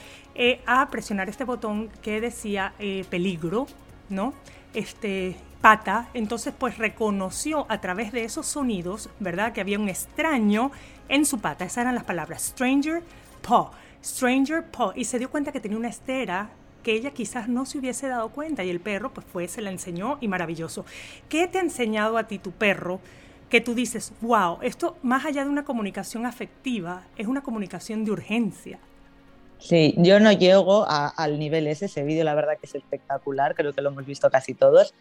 a 0.66 0.90
presionar 0.90 1.28
este 1.28 1.44
botón 1.44 1.90
que 2.02 2.20
decía 2.20 2.74
peligro, 3.08 3.68
¿no? 4.08 4.34
Este, 4.74 5.36
pata, 5.64 6.10
entonces 6.12 6.52
pues 6.58 6.76
reconoció 6.76 7.64
a 7.70 7.80
través 7.80 8.12
de 8.12 8.22
esos 8.24 8.44
sonidos, 8.46 9.08
¿verdad? 9.18 9.54
Que 9.54 9.62
había 9.62 9.78
un 9.78 9.88
extraño 9.88 10.70
en 11.08 11.24
su 11.24 11.38
pata, 11.38 11.64
esas 11.64 11.78
eran 11.78 11.94
las 11.94 12.04
palabras, 12.04 12.42
stranger 12.42 13.02
paw, 13.40 13.70
stranger 14.04 14.62
paw, 14.62 14.92
y 14.94 15.06
se 15.06 15.18
dio 15.18 15.30
cuenta 15.30 15.52
que 15.52 15.60
tenía 15.60 15.78
una 15.78 15.88
estera 15.88 16.50
que 16.84 16.92
ella 16.92 17.10
quizás 17.10 17.48
no 17.48 17.66
se 17.66 17.78
hubiese 17.78 18.06
dado 18.06 18.28
cuenta 18.28 18.62
y 18.62 18.70
el 18.70 18.78
perro 18.78 19.12
pues 19.12 19.26
fue, 19.26 19.48
se 19.48 19.62
la 19.62 19.70
enseñó 19.70 20.18
y 20.20 20.28
maravilloso. 20.28 20.84
¿Qué 21.28 21.48
te 21.48 21.58
ha 21.58 21.62
enseñado 21.62 22.16
a 22.16 22.28
ti 22.28 22.38
tu 22.38 22.52
perro? 22.52 23.00
Que 23.50 23.60
tú 23.60 23.74
dices, 23.74 24.12
wow, 24.20 24.58
esto 24.62 24.96
más 25.02 25.24
allá 25.24 25.44
de 25.44 25.50
una 25.50 25.64
comunicación 25.64 26.26
afectiva, 26.26 27.02
es 27.16 27.26
una 27.26 27.42
comunicación 27.42 28.04
de 28.04 28.12
urgencia. 28.12 28.78
Sí, 29.58 29.94
yo 29.96 30.20
no 30.20 30.30
llego 30.30 30.84
al 30.86 31.38
nivel 31.38 31.66
ese, 31.68 31.86
ese 31.86 32.02
vídeo 32.02 32.22
la 32.22 32.34
verdad 32.34 32.58
que 32.60 32.66
es 32.66 32.74
espectacular, 32.74 33.54
creo 33.54 33.72
que 33.72 33.80
lo 33.80 33.90
hemos 33.90 34.04
visto 34.04 34.30
casi 34.30 34.52
todos. 34.52 34.94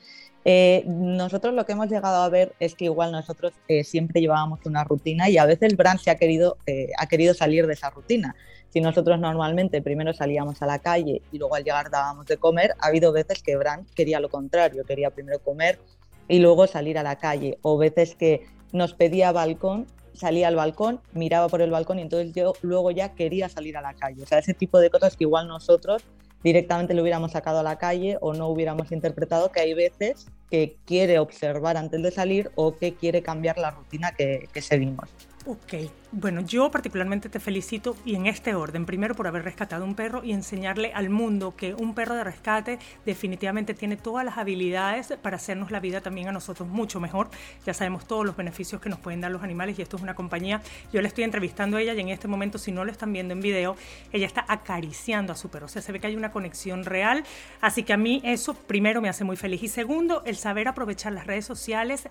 Eh, 0.45 0.83
nosotros 0.87 1.53
lo 1.53 1.65
que 1.65 1.73
hemos 1.73 1.89
llegado 1.89 2.21
a 2.23 2.29
ver 2.29 2.53
es 2.59 2.75
que 2.75 2.85
igual 2.85 3.11
nosotros 3.11 3.53
eh, 3.67 3.83
siempre 3.83 4.21
llevábamos 4.21 4.59
una 4.65 4.83
rutina 4.83 5.29
y 5.29 5.37
a 5.37 5.45
veces 5.45 5.75
Bran 5.75 5.99
se 5.99 6.11
ha 6.11 6.15
querido, 6.15 6.57
eh, 6.65 6.89
ha 6.97 7.07
querido 7.07 7.33
salir 7.33 7.67
de 7.67 7.73
esa 7.73 7.89
rutina. 7.89 8.35
Si 8.73 8.81
nosotros 8.81 9.19
normalmente 9.19 9.83
primero 9.83 10.13
salíamos 10.13 10.59
a 10.63 10.65
la 10.65 10.79
calle 10.79 11.21
y 11.31 11.37
luego 11.37 11.53
al 11.53 11.63
llegar 11.63 11.91
dábamos 11.91 12.25
de 12.25 12.37
comer, 12.37 12.73
ha 12.79 12.87
habido 12.87 13.11
veces 13.11 13.43
que 13.43 13.55
Bran 13.55 13.85
quería 13.93 14.19
lo 14.19 14.29
contrario, 14.29 14.83
quería 14.83 15.11
primero 15.11 15.37
comer 15.37 15.79
y 16.27 16.39
luego 16.39 16.65
salir 16.65 16.97
a 16.97 17.03
la 17.03 17.17
calle, 17.17 17.59
o 17.61 17.77
veces 17.77 18.15
que 18.15 18.47
nos 18.71 18.95
pedía 18.95 19.31
balcón 19.31 19.85
salía 20.15 20.47
al 20.47 20.55
balcón, 20.55 21.01
miraba 21.13 21.49
por 21.49 21.61
el 21.61 21.69
balcón 21.69 21.99
y 21.99 22.01
entonces 22.01 22.33
yo 22.33 22.53
luego 22.63 22.89
ya 22.89 23.13
quería 23.13 23.47
salir 23.47 23.77
a 23.77 23.81
la 23.81 23.93
calle. 23.93 24.23
O 24.23 24.25
sea, 24.25 24.39
ese 24.39 24.55
tipo 24.55 24.79
de 24.79 24.89
cosas 24.89 25.15
que 25.15 25.25
igual 25.25 25.47
nosotros 25.47 26.03
directamente 26.43 26.95
lo 26.95 27.03
hubiéramos 27.03 27.31
sacado 27.31 27.59
a 27.59 27.63
la 27.63 27.77
calle 27.77 28.17
o 28.21 28.33
no 28.33 28.47
hubiéramos 28.47 28.91
interpretado 28.91 29.51
que 29.51 29.59
hay 29.59 29.73
veces 29.75 30.27
que 30.49 30.77
quiere 30.85 31.19
observar 31.19 31.77
antes 31.77 32.01
de 32.01 32.11
salir 32.11 32.51
o 32.55 32.75
que 32.75 32.95
quiere 32.95 33.21
cambiar 33.21 33.57
la 33.57 33.71
rutina 33.71 34.13
que, 34.13 34.49
que 34.51 34.61
seguimos. 34.61 35.09
Ok, 35.45 35.89
bueno, 36.15 36.41
yo 36.41 36.69
particularmente 36.69 37.27
te 37.27 37.39
felicito 37.39 37.97
y 38.05 38.13
en 38.13 38.27
este 38.27 38.53
orden, 38.53 38.85
primero 38.85 39.15
por 39.15 39.25
haber 39.25 39.43
rescatado 39.43 39.83
un 39.83 39.95
perro 39.95 40.23
y 40.23 40.31
enseñarle 40.31 40.93
al 40.93 41.09
mundo 41.09 41.55
que 41.55 41.73
un 41.73 41.95
perro 41.95 42.13
de 42.13 42.23
rescate 42.23 42.77
definitivamente 43.03 43.73
tiene 43.73 43.97
todas 43.97 44.23
las 44.23 44.37
habilidades 44.37 45.11
para 45.23 45.37
hacernos 45.37 45.71
la 45.71 45.79
vida 45.79 46.01
también 46.01 46.27
a 46.27 46.31
nosotros 46.31 46.69
mucho 46.69 46.99
mejor. 46.99 47.31
Ya 47.65 47.73
sabemos 47.73 48.05
todos 48.05 48.27
los 48.27 48.37
beneficios 48.37 48.79
que 48.79 48.89
nos 48.89 48.99
pueden 48.99 49.21
dar 49.21 49.31
los 49.31 49.41
animales 49.41 49.79
y 49.79 49.81
esto 49.81 49.97
es 49.97 50.03
una 50.03 50.13
compañía. 50.13 50.61
Yo 50.93 51.01
le 51.01 51.07
estoy 51.07 51.23
entrevistando 51.23 51.77
a 51.77 51.81
ella 51.81 51.95
y 51.95 51.99
en 52.01 52.09
este 52.09 52.27
momento, 52.27 52.59
si 52.59 52.71
no 52.71 52.85
lo 52.85 52.91
están 52.91 53.11
viendo 53.11 53.33
en 53.33 53.41
video, 53.41 53.75
ella 54.11 54.27
está 54.27 54.45
acariciando 54.47 55.33
a 55.33 55.35
su 55.35 55.49
perro. 55.49 55.65
O 55.65 55.69
sea, 55.69 55.81
se 55.81 55.91
ve 55.91 55.99
que 55.99 56.05
hay 56.05 56.15
una 56.15 56.31
conexión 56.31 56.85
real. 56.85 57.23
Así 57.59 57.81
que 57.81 57.93
a 57.93 57.97
mí 57.97 58.21
eso 58.23 58.53
primero 58.53 59.01
me 59.01 59.09
hace 59.09 59.23
muy 59.23 59.35
feliz. 59.35 59.63
Y 59.63 59.67
segundo, 59.67 60.21
el 60.27 60.35
saber 60.35 60.67
aprovechar 60.67 61.11
las 61.11 61.25
redes 61.25 61.45
sociales 61.45 62.07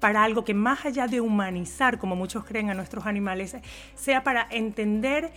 para 0.00 0.24
algo 0.24 0.44
que 0.44 0.52
más 0.52 0.84
allá 0.84 1.06
de 1.06 1.20
humanizar, 1.20 1.98
como 1.98 2.16
muchos 2.16 2.44
creen 2.44 2.70
a 2.70 2.74
nuestros 2.74 3.06
animales, 3.06 3.41
sea 3.94 4.22
para 4.24 4.46
entender 4.50 5.30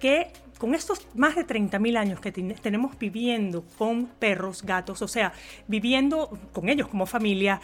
que 0.00 0.28
con 0.58 0.74
estos 0.74 1.06
más 1.14 1.36
de 1.36 1.46
30.000 1.46 1.96
años 1.96 2.20
que 2.20 2.32
tenemos 2.32 2.98
viviendo 2.98 3.64
con 3.76 4.06
perros, 4.06 4.62
gatos, 4.62 5.02
o 5.02 5.08
sea, 5.08 5.32
viviendo 5.66 6.38
con 6.52 6.68
ellos 6.68 6.88
como 6.88 7.06
familia, 7.06 7.60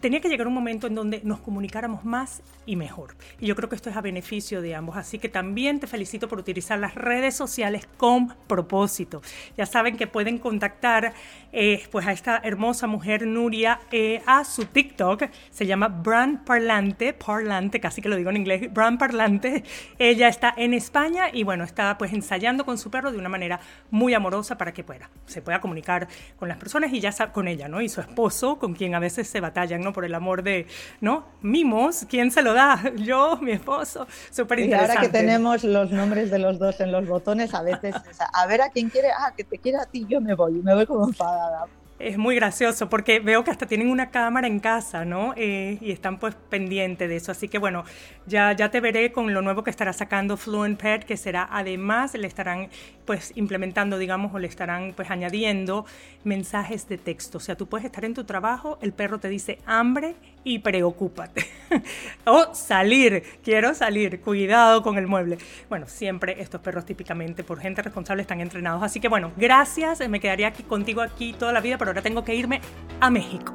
tenía 0.00 0.20
que 0.20 0.28
llegar 0.28 0.46
un 0.46 0.54
momento 0.54 0.86
en 0.86 0.94
donde 0.94 1.20
nos 1.24 1.40
comunicáramos 1.40 2.04
más 2.04 2.42
y 2.66 2.76
mejor. 2.76 3.16
Y 3.40 3.46
yo 3.46 3.56
creo 3.56 3.68
que 3.68 3.76
esto 3.76 3.90
es 3.90 3.96
a 3.96 4.00
beneficio 4.00 4.62
de 4.62 4.74
ambos. 4.74 4.96
Así 4.96 5.18
que 5.18 5.28
también 5.28 5.80
te 5.80 5.86
felicito 5.86 6.28
por 6.28 6.38
utilizar 6.38 6.78
las 6.78 6.94
redes 6.94 7.34
sociales 7.34 7.88
con 7.96 8.34
propósito. 8.46 9.22
Ya 9.56 9.66
saben 9.66 9.96
que 9.96 10.06
pueden 10.06 10.38
contactar 10.38 11.14
eh, 11.52 11.86
pues 11.90 12.06
a 12.06 12.12
esta 12.12 12.40
hermosa 12.42 12.86
mujer 12.86 13.26
Nuria 13.26 13.80
eh, 13.90 14.22
a 14.26 14.44
su 14.44 14.66
TikTok. 14.66 15.24
Se 15.50 15.66
llama 15.66 15.88
Brand 15.88 16.44
Parlante, 16.44 17.12
Parlante, 17.12 17.80
casi 17.80 18.02
que 18.02 18.08
lo 18.08 18.16
digo 18.16 18.30
en 18.30 18.36
inglés, 18.36 18.72
Brand 18.72 18.98
Parlante. 18.98 19.64
Ella 19.98 20.28
está 20.28 20.54
en 20.56 20.74
España 20.74 21.30
y 21.32 21.44
bueno, 21.44 21.64
está 21.64 21.96
pues 21.98 22.12
ensayando 22.34 22.64
con 22.64 22.78
su 22.78 22.90
perro 22.90 23.12
de 23.12 23.18
una 23.18 23.28
manera 23.28 23.60
muy 23.92 24.12
amorosa 24.12 24.58
para 24.58 24.72
que 24.72 24.82
pueda, 24.82 25.08
se 25.26 25.40
pueda 25.40 25.60
comunicar 25.60 26.08
con 26.36 26.48
las 26.48 26.58
personas 26.58 26.92
y 26.92 26.98
ya 26.98 27.12
con 27.32 27.46
ella, 27.46 27.68
¿no? 27.68 27.80
Y 27.80 27.88
su 27.88 28.00
esposo, 28.00 28.58
con 28.58 28.74
quien 28.74 28.96
a 28.96 28.98
veces 28.98 29.28
se 29.28 29.38
batallan, 29.40 29.82
¿no? 29.82 29.92
Por 29.92 30.04
el 30.04 30.14
amor 30.14 30.42
de, 30.42 30.66
¿no? 31.00 31.26
Mimos, 31.42 32.06
¿quién 32.08 32.32
se 32.32 32.42
lo 32.42 32.52
da? 32.52 32.82
Yo, 32.96 33.38
mi 33.40 33.52
esposo, 33.52 34.08
súper 34.32 34.58
interesante. 34.58 34.94
Y 34.94 34.96
ahora 34.96 35.06
que 35.06 35.16
tenemos 35.16 35.62
los 35.62 35.92
nombres 35.92 36.30
de 36.32 36.40
los 36.40 36.58
dos 36.58 36.80
en 36.80 36.90
los 36.90 37.06
botones, 37.06 37.54
a 37.54 37.62
veces, 37.62 37.94
a 38.32 38.46
ver 38.48 38.62
a 38.62 38.70
quién 38.70 38.90
quiere, 38.90 39.10
ah, 39.12 39.32
que 39.36 39.44
te 39.44 39.58
quiera 39.58 39.82
a 39.82 39.86
ti, 39.86 40.04
yo 40.08 40.20
me 40.20 40.34
voy, 40.34 40.54
me 40.54 40.74
voy 40.74 40.86
como 40.86 41.06
enfadada 41.06 41.68
es 41.98 42.18
muy 42.18 42.34
gracioso 42.34 42.88
porque 42.88 43.20
veo 43.20 43.44
que 43.44 43.50
hasta 43.50 43.66
tienen 43.66 43.88
una 43.88 44.10
cámara 44.10 44.46
en 44.46 44.58
casa, 44.60 45.04
¿no? 45.04 45.32
Eh, 45.36 45.78
y 45.80 45.92
están 45.92 46.18
pues 46.18 46.34
pendientes 46.34 47.08
de 47.08 47.16
eso. 47.16 47.32
Así 47.32 47.48
que 47.48 47.58
bueno, 47.58 47.84
ya, 48.26 48.52
ya 48.52 48.70
te 48.70 48.80
veré 48.80 49.12
con 49.12 49.32
lo 49.32 49.42
nuevo 49.42 49.62
que 49.62 49.70
estará 49.70 49.92
sacando 49.92 50.36
Fluent 50.36 50.80
Pet, 50.80 51.04
que 51.04 51.16
será 51.16 51.48
además, 51.50 52.14
le 52.14 52.26
estarán 52.26 52.68
pues 53.04 53.32
implementando, 53.36 53.98
digamos, 53.98 54.34
o 54.34 54.38
le 54.38 54.48
estarán 54.48 54.92
pues 54.94 55.10
añadiendo 55.10 55.86
mensajes 56.24 56.88
de 56.88 56.98
texto. 56.98 57.38
O 57.38 57.40
sea, 57.40 57.56
tú 57.56 57.68
puedes 57.68 57.84
estar 57.84 58.04
en 58.04 58.14
tu 58.14 58.24
trabajo, 58.24 58.78
el 58.82 58.92
perro 58.92 59.18
te 59.18 59.28
dice 59.28 59.58
hambre 59.66 60.16
y 60.44 60.58
preocúpate. 60.60 61.46
o 62.24 62.54
salir, 62.54 63.22
quiero 63.42 63.74
salir, 63.74 64.20
cuidado 64.20 64.82
con 64.82 64.98
el 64.98 65.06
mueble. 65.06 65.38
Bueno, 65.68 65.86
siempre 65.88 66.40
estos 66.40 66.60
perros 66.60 66.84
típicamente 66.84 67.42
por 67.42 67.58
gente 67.60 67.82
responsable 67.82 68.22
están 68.22 68.40
entrenados. 68.40 68.82
Así 68.82 69.00
que 69.00 69.08
bueno, 69.08 69.32
gracias, 69.36 70.06
me 70.08 70.20
quedaría 70.20 70.48
aquí 70.48 70.62
contigo 70.62 71.00
aquí 71.00 71.32
toda 71.32 71.52
la 71.52 71.60
vida 71.60 71.78
pero 71.78 71.90
ahora 71.90 72.02
tengo 72.02 72.24
que 72.24 72.34
irme 72.34 72.60
a 73.00 73.10
México. 73.10 73.52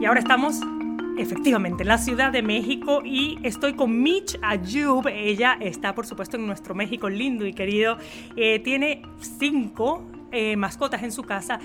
Y 0.00 0.04
ahora 0.04 0.18
estamos 0.18 0.60
efectivamente 1.18 1.82
en 1.82 1.88
la 1.88 1.98
Ciudad 1.98 2.32
de 2.32 2.42
México 2.42 3.02
y 3.04 3.38
estoy 3.42 3.74
con 3.74 4.02
Mitch 4.02 4.38
Ayub. 4.42 5.06
Ella 5.08 5.56
está, 5.60 5.94
por 5.94 6.06
supuesto, 6.06 6.36
en 6.36 6.46
nuestro 6.46 6.74
México 6.74 7.08
lindo 7.08 7.46
y 7.46 7.52
querido. 7.52 7.98
Eh, 8.36 8.58
tiene 8.60 9.02
cinco 9.38 10.04
eh, 10.30 10.56
mascotas 10.56 11.02
en 11.02 11.12
su 11.12 11.22
casa 11.24 11.60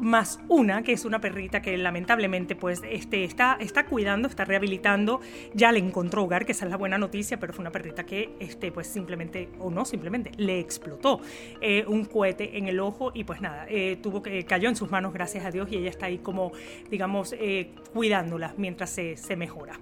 más 0.00 0.40
una, 0.48 0.82
que 0.82 0.92
es 0.92 1.04
una 1.04 1.20
perrita 1.20 1.60
que 1.60 1.76
lamentablemente 1.76 2.56
pues 2.56 2.82
este, 2.88 3.24
está, 3.24 3.56
está 3.60 3.86
cuidando, 3.86 4.28
está 4.28 4.44
rehabilitando, 4.44 5.20
ya 5.54 5.72
le 5.72 5.78
encontró 5.78 6.24
hogar, 6.24 6.46
que 6.46 6.52
esa 6.52 6.64
es 6.64 6.70
la 6.70 6.76
buena 6.76 6.98
noticia, 6.98 7.38
pero 7.38 7.52
fue 7.52 7.62
una 7.62 7.70
perrita 7.70 8.04
que 8.04 8.34
este, 8.40 8.72
pues 8.72 8.86
simplemente, 8.86 9.48
o 9.58 9.70
no 9.70 9.84
simplemente, 9.84 10.32
le 10.36 10.58
explotó 10.58 11.20
eh, 11.60 11.84
un 11.86 12.06
cohete 12.06 12.58
en 12.58 12.66
el 12.66 12.80
ojo 12.80 13.12
y 13.14 13.24
pues 13.24 13.40
nada, 13.40 13.66
eh, 13.68 13.98
tuvo 14.02 14.22
que, 14.22 14.44
cayó 14.44 14.68
en 14.68 14.76
sus 14.76 14.90
manos, 14.90 15.12
gracias 15.12 15.44
a 15.44 15.50
Dios, 15.50 15.70
y 15.70 15.76
ella 15.76 15.90
está 15.90 16.06
ahí 16.06 16.18
como, 16.18 16.52
digamos, 16.90 17.34
eh, 17.38 17.70
cuidándola 17.92 18.54
mientras 18.56 18.90
se, 18.90 19.16
se 19.16 19.36
mejora. 19.36 19.78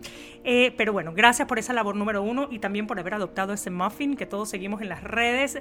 pero 0.76 0.92
bueno, 0.92 1.12
gracias 1.14 1.46
por 1.46 1.59
esa 1.59 1.72
labor 1.72 1.94
número 1.94 2.22
uno 2.22 2.48
y 2.50 2.59
también 2.59 2.87
por 2.87 2.98
haber 2.98 3.14
adoptado 3.14 3.52
ese 3.52 3.70
Muffin 3.70 4.16
que 4.16 4.26
todos 4.26 4.48
seguimos 4.48 4.81
en 4.81 4.88
las 4.88 5.04
redes. 5.04 5.61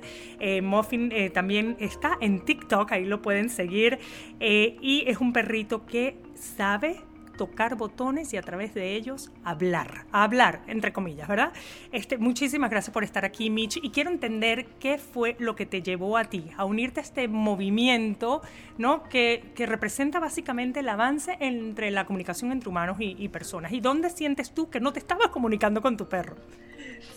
Muffin 0.64 1.12
también 1.34 1.76
está 1.80 2.18
en 2.22 2.40
TikTok, 2.40 2.92
ahí 2.92 3.06
lo 3.06 3.22
pueden 3.22 3.50
seguir. 3.50 4.00
Eh, 4.50 4.78
y 4.80 5.04
es 5.08 5.18
un 5.18 5.34
perrito 5.34 5.86
que 5.86 6.16
sabe 6.34 7.02
tocar 7.38 7.76
botones 7.76 8.32
y 8.32 8.38
a 8.38 8.42
través 8.42 8.74
de 8.74 8.96
ellos 8.96 9.30
hablar, 9.44 10.06
hablar, 10.14 10.62
entre 10.68 10.94
comillas, 10.94 11.28
¿verdad? 11.28 11.52
Este, 11.92 12.18
muchísimas 12.18 12.70
gracias 12.70 12.94
por 12.94 13.04
estar 13.04 13.26
aquí, 13.26 13.50
Mitch, 13.50 13.78
y 13.84 13.90
quiero 13.90 14.10
entender 14.10 14.68
qué 14.80 15.00
fue 15.00 15.36
lo 15.38 15.58
que 15.58 15.66
te 15.66 15.82
llevó 15.82 16.16
a 16.16 16.24
ti, 16.24 16.50
a 16.56 16.64
unirte 16.64 17.02
a 17.02 17.04
este 17.04 17.28
movimiento, 17.28 18.42
¿no? 18.78 19.04
Que, 19.04 19.52
que 19.54 19.66
representa 19.66 20.22
básicamente 20.22 20.80
el 20.80 20.88
avance 20.88 21.36
entre 21.42 21.92
la 21.92 22.06
comunicación 22.06 22.54
entre 22.54 22.70
humanos 22.70 22.96
y, 23.02 23.18
y 23.20 23.28
personas. 23.28 23.74
¿Y 23.74 23.82
dónde 23.82 24.10
sientes 24.12 24.54
tú 24.54 24.70
que 24.70 24.80
no 24.80 24.94
te 24.94 25.00
estabas 25.00 25.28
comunicando 25.28 25.82
con 25.82 25.98
tu 25.98 26.08
perro? 26.08 26.38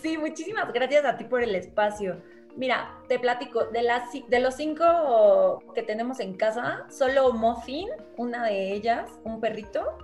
Sí, 0.01 0.17
muchísimas 0.17 0.73
gracias 0.73 1.05
a 1.05 1.15
ti 1.15 1.23
por 1.23 1.41
el 1.41 1.55
espacio. 1.55 2.17
Mira, 2.55 2.97
te 3.07 3.17
platico, 3.17 3.65
de, 3.65 3.87
de 4.27 4.39
los 4.39 4.55
cinco 4.55 5.63
que 5.73 5.83
tenemos 5.83 6.19
en 6.19 6.33
casa, 6.35 6.85
solo 6.89 7.33
Muffin, 7.33 7.89
una 8.17 8.45
de 8.45 8.73
ellas, 8.73 9.09
un 9.23 9.39
perrito, 9.39 9.97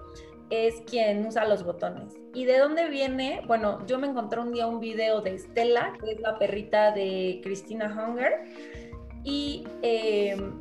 es 0.49 0.81
quien 0.89 1.25
usa 1.25 1.45
los 1.45 1.63
botones. 1.63 2.13
¿Y 2.33 2.45
de 2.45 2.57
dónde 2.57 2.88
viene? 2.89 3.41
Bueno, 3.47 3.86
yo 3.86 3.99
me 3.99 4.07
encontré 4.07 4.39
un 4.39 4.53
día 4.53 4.67
un 4.67 4.79
video 4.79 5.21
de 5.21 5.36
Estela, 5.36 5.93
que 5.99 6.12
es 6.12 6.19
la 6.21 6.39
perrita 6.39 6.91
de 6.91 7.41
Christina 7.43 7.88
Hunger, 7.88 8.45
y 9.23 9.67
em, 9.81 10.53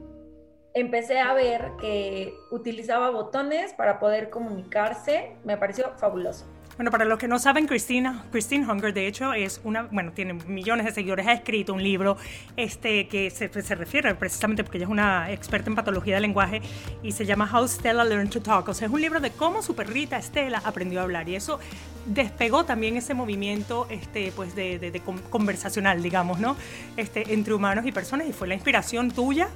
empecé 0.74 1.20
a 1.20 1.32
ver 1.34 1.70
que 1.80 2.34
utilizaba 2.50 3.10
botones 3.10 3.72
para 3.74 4.00
poder 4.00 4.28
comunicarse. 4.30 5.36
Me 5.44 5.56
pareció 5.56 5.92
fabuloso. 5.98 6.46
Bueno, 6.76 6.90
para 6.90 7.06
los 7.06 7.18
que 7.18 7.26
no 7.26 7.38
saben, 7.38 7.66
Christina, 7.66 8.26
Christine 8.30 8.70
Hunger, 8.70 8.92
de 8.92 9.06
hecho, 9.06 9.32
es 9.32 9.62
una, 9.64 9.84
bueno, 9.84 10.12
tiene 10.12 10.34
millones 10.34 10.84
de 10.84 10.92
seguidores, 10.92 11.26
ha 11.26 11.32
escrito 11.32 11.72
un 11.72 11.82
libro 11.82 12.18
este, 12.54 13.08
que 13.08 13.30
se, 13.30 13.48
se, 13.48 13.74
refiere 13.74 14.14
precisamente 14.14 14.62
porque 14.62 14.76
ella 14.76 14.84
es 14.84 14.90
una 14.90 15.32
experta 15.32 15.70
en 15.70 15.74
patología 15.74 16.16
del 16.16 16.22
lenguaje 16.22 16.60
y 17.02 17.12
se 17.12 17.24
llama 17.24 17.50
How 17.50 17.66
Stella 17.66 18.04
Learned 18.04 18.30
to 18.30 18.42
Talk. 18.42 18.68
O 18.68 18.74
sea, 18.74 18.88
es 18.88 18.92
un 18.92 19.00
libro 19.00 19.20
de 19.20 19.30
cómo 19.30 19.62
su 19.62 19.74
perrita 19.74 20.20
Stella 20.20 20.60
aprendió 20.66 21.00
a 21.00 21.04
hablar 21.04 21.26
y 21.30 21.36
eso 21.36 21.58
despegó 22.04 22.66
también 22.66 22.98
ese 22.98 23.14
movimiento 23.14 23.86
este, 23.88 24.30
pues 24.36 24.54
de, 24.54 24.78
de, 24.78 24.90
de 24.90 25.00
conversacional, 25.00 26.02
digamos, 26.02 26.40
¿no? 26.40 26.58
Este, 26.98 27.32
entre 27.32 27.54
humanos 27.54 27.86
y 27.86 27.92
personas 27.92 28.28
y 28.28 28.34
fue 28.34 28.48
la 28.48 28.54
inspiración 28.54 29.10
tuya 29.10 29.48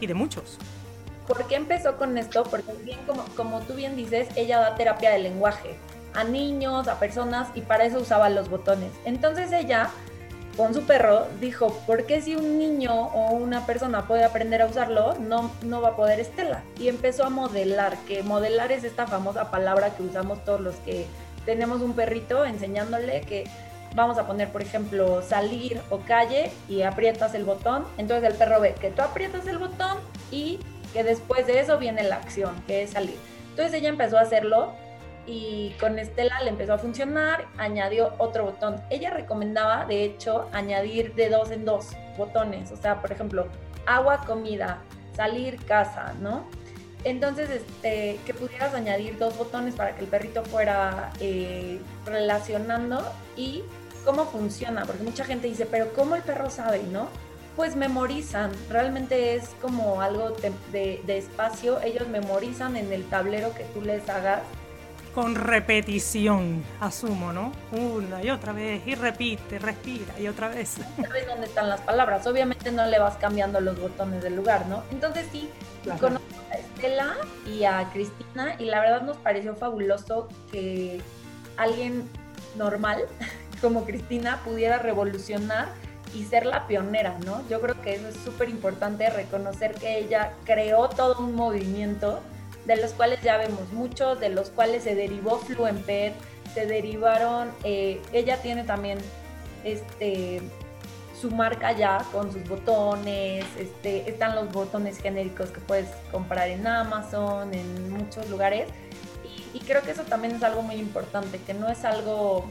y 0.00 0.08
de 0.08 0.14
muchos. 0.14 0.58
¿Por 1.28 1.46
qué 1.46 1.54
empezó 1.54 1.96
con 1.96 2.18
esto? 2.18 2.42
Porque 2.42 2.72
bien, 2.84 2.98
como, 3.06 3.24
como 3.36 3.60
tú 3.60 3.74
bien 3.74 3.94
dices, 3.94 4.26
ella 4.34 4.58
da 4.58 4.74
terapia 4.74 5.12
de 5.12 5.20
lenguaje 5.20 5.76
a 6.14 6.24
niños, 6.24 6.88
a 6.88 6.98
personas, 6.98 7.48
y 7.54 7.60
para 7.62 7.84
eso 7.84 7.98
usaba 7.98 8.28
los 8.28 8.48
botones. 8.48 8.90
Entonces 9.04 9.52
ella, 9.52 9.90
con 10.56 10.74
su 10.74 10.82
perro, 10.82 11.26
dijo, 11.40 11.72
¿por 11.86 12.04
qué 12.04 12.20
si 12.20 12.36
un 12.36 12.58
niño 12.58 12.92
o 12.92 13.32
una 13.32 13.66
persona 13.66 14.06
puede 14.06 14.24
aprender 14.24 14.62
a 14.62 14.66
usarlo, 14.66 15.14
no, 15.18 15.50
no 15.62 15.80
va 15.80 15.90
a 15.90 15.96
poder 15.96 16.20
Estela? 16.20 16.62
Y 16.78 16.88
empezó 16.88 17.24
a 17.24 17.30
modelar, 17.30 17.96
que 18.06 18.22
modelar 18.22 18.72
es 18.72 18.84
esta 18.84 19.06
famosa 19.06 19.50
palabra 19.50 19.94
que 19.96 20.02
usamos 20.02 20.44
todos 20.44 20.60
los 20.60 20.76
que 20.76 21.06
tenemos 21.44 21.80
un 21.80 21.94
perrito, 21.94 22.44
enseñándole 22.44 23.22
que 23.22 23.44
vamos 23.94 24.18
a 24.18 24.26
poner, 24.26 24.48
por 24.50 24.62
ejemplo, 24.62 25.22
salir 25.22 25.80
o 25.90 25.98
calle 25.98 26.50
y 26.68 26.82
aprietas 26.82 27.34
el 27.34 27.44
botón. 27.44 27.84
Entonces 27.98 28.30
el 28.30 28.36
perro 28.36 28.60
ve 28.60 28.74
que 28.80 28.90
tú 28.90 29.02
aprietas 29.02 29.46
el 29.46 29.58
botón 29.58 29.98
y 30.30 30.60
que 30.92 31.04
después 31.04 31.46
de 31.46 31.60
eso 31.60 31.78
viene 31.78 32.02
la 32.02 32.16
acción, 32.16 32.54
que 32.66 32.82
es 32.82 32.90
salir. 32.90 33.16
Entonces 33.50 33.74
ella 33.74 33.88
empezó 33.88 34.18
a 34.18 34.22
hacerlo 34.22 34.72
y 35.26 35.70
con 35.80 35.98
Estela 35.98 36.40
le 36.42 36.50
empezó 36.50 36.74
a 36.74 36.78
funcionar, 36.78 37.46
añadió 37.58 38.14
otro 38.18 38.44
botón. 38.44 38.80
Ella 38.90 39.10
recomendaba, 39.10 39.84
de 39.86 40.04
hecho, 40.04 40.48
añadir 40.52 41.14
de 41.14 41.28
dos 41.28 41.50
en 41.50 41.64
dos 41.64 41.90
botones, 42.16 42.70
o 42.72 42.76
sea, 42.76 43.00
por 43.00 43.12
ejemplo, 43.12 43.46
agua, 43.86 44.22
comida, 44.26 44.78
salir, 45.14 45.64
casa, 45.64 46.14
¿no? 46.20 46.44
Entonces, 47.04 47.50
este, 47.50 48.18
que 48.24 48.34
pudieras 48.34 48.74
añadir 48.74 49.18
dos 49.18 49.36
botones 49.36 49.74
para 49.74 49.94
que 49.94 50.02
el 50.02 50.06
perrito 50.06 50.44
fuera 50.44 51.12
eh, 51.20 51.80
relacionando 52.06 53.02
y 53.36 53.64
cómo 54.04 54.26
funciona, 54.26 54.84
porque 54.84 55.02
mucha 55.02 55.24
gente 55.24 55.48
dice, 55.48 55.66
pero 55.66 55.92
¿cómo 55.94 56.14
el 56.14 56.22
perro 56.22 56.50
sabe, 56.50 56.82
no? 56.84 57.08
Pues 57.56 57.76
memorizan, 57.76 58.50
realmente 58.70 59.34
es 59.34 59.50
como 59.60 60.00
algo 60.00 60.30
de, 60.70 61.02
espacio, 61.06 61.80
ellos 61.82 62.08
memorizan 62.08 62.76
en 62.76 62.92
el 62.92 63.04
tablero 63.04 63.52
que 63.54 63.64
tú 63.64 63.82
les 63.82 64.08
hagas 64.08 64.42
con 65.14 65.34
repetición, 65.34 66.64
asumo, 66.80 67.32
¿no? 67.32 67.52
Una 67.72 68.22
y 68.22 68.30
otra 68.30 68.52
vez, 68.52 68.82
y 68.86 68.94
repite, 68.94 69.58
respira, 69.58 70.18
y 70.18 70.26
otra 70.26 70.48
vez. 70.48 70.76
Sabes 70.96 71.26
dónde 71.26 71.46
están 71.46 71.68
las 71.68 71.80
palabras. 71.80 72.26
Obviamente 72.26 72.72
no 72.72 72.86
le 72.86 72.98
vas 72.98 73.16
cambiando 73.16 73.60
los 73.60 73.78
botones 73.78 74.22
del 74.22 74.36
lugar, 74.36 74.66
¿no? 74.66 74.82
Entonces 74.90 75.26
sí, 75.30 75.50
claro. 75.82 76.00
conozco 76.00 76.26
a 76.50 76.54
Estela 76.54 77.16
y 77.46 77.64
a 77.64 77.90
Cristina, 77.92 78.56
y 78.58 78.64
la 78.66 78.80
verdad 78.80 79.02
nos 79.02 79.16
pareció 79.18 79.54
fabuloso 79.54 80.28
que 80.50 81.00
alguien 81.56 82.08
normal 82.56 83.04
como 83.60 83.84
Cristina 83.84 84.40
pudiera 84.44 84.78
revolucionar 84.78 85.68
y 86.14 86.24
ser 86.24 86.46
la 86.46 86.66
pionera, 86.66 87.18
¿no? 87.24 87.46
Yo 87.48 87.60
creo 87.60 87.80
que 87.80 87.94
eso 87.94 88.08
es 88.08 88.16
súper 88.16 88.48
importante, 88.48 89.08
reconocer 89.10 89.74
que 89.74 89.98
ella 89.98 90.32
creó 90.44 90.88
todo 90.88 91.18
un 91.20 91.34
movimiento 91.34 92.20
de 92.66 92.76
los 92.76 92.92
cuales 92.92 93.20
ya 93.22 93.36
vemos 93.36 93.72
muchos, 93.72 94.20
de 94.20 94.28
los 94.28 94.50
cuales 94.50 94.84
se 94.84 94.94
derivó 94.94 95.38
Fluenped, 95.38 96.12
se 96.54 96.66
derivaron, 96.66 97.50
eh, 97.64 98.00
ella 98.12 98.40
tiene 98.42 98.64
también 98.64 98.98
este 99.64 100.42
su 101.20 101.30
marca 101.30 101.70
ya 101.70 102.04
con 102.10 102.32
sus 102.32 102.48
botones, 102.48 103.44
este, 103.56 104.10
están 104.10 104.34
los 104.34 104.50
botones 104.50 104.98
genéricos 104.98 105.50
que 105.50 105.60
puedes 105.60 105.88
comprar 106.10 106.48
en 106.48 106.66
Amazon, 106.66 107.54
en 107.54 107.90
muchos 107.90 108.28
lugares, 108.28 108.68
y, 109.24 109.58
y 109.58 109.60
creo 109.60 109.82
que 109.82 109.92
eso 109.92 110.02
también 110.02 110.34
es 110.34 110.42
algo 110.42 110.62
muy 110.62 110.74
importante, 110.74 111.38
que 111.38 111.54
no 111.54 111.68
es 111.68 111.84
algo 111.84 112.50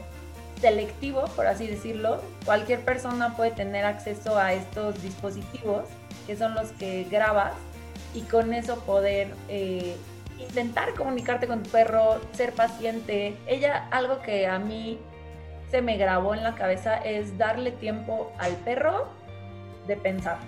selectivo, 0.62 1.24
por 1.36 1.48
así 1.48 1.66
decirlo, 1.66 2.22
cualquier 2.46 2.82
persona 2.82 3.36
puede 3.36 3.50
tener 3.50 3.84
acceso 3.84 4.38
a 4.38 4.54
estos 4.54 5.02
dispositivos, 5.02 5.84
que 6.26 6.34
son 6.34 6.54
los 6.54 6.70
que 6.70 7.04
grabas 7.10 7.52
y 8.14 8.20
con 8.22 8.52
eso 8.52 8.80
poder 8.80 9.34
eh, 9.48 9.96
intentar 10.38 10.94
comunicarte 10.94 11.46
con 11.46 11.62
tu 11.62 11.70
perro, 11.70 12.20
ser 12.32 12.52
paciente. 12.52 13.36
Ella, 13.46 13.88
algo 13.90 14.20
que 14.22 14.46
a 14.46 14.58
mí 14.58 14.98
se 15.70 15.82
me 15.82 15.96
grabó 15.96 16.34
en 16.34 16.42
la 16.42 16.54
cabeza 16.54 16.96
es 16.96 17.38
darle 17.38 17.70
tiempo 17.72 18.32
al 18.38 18.52
perro 18.56 19.08
de 19.86 19.96
pensar. 19.96 20.38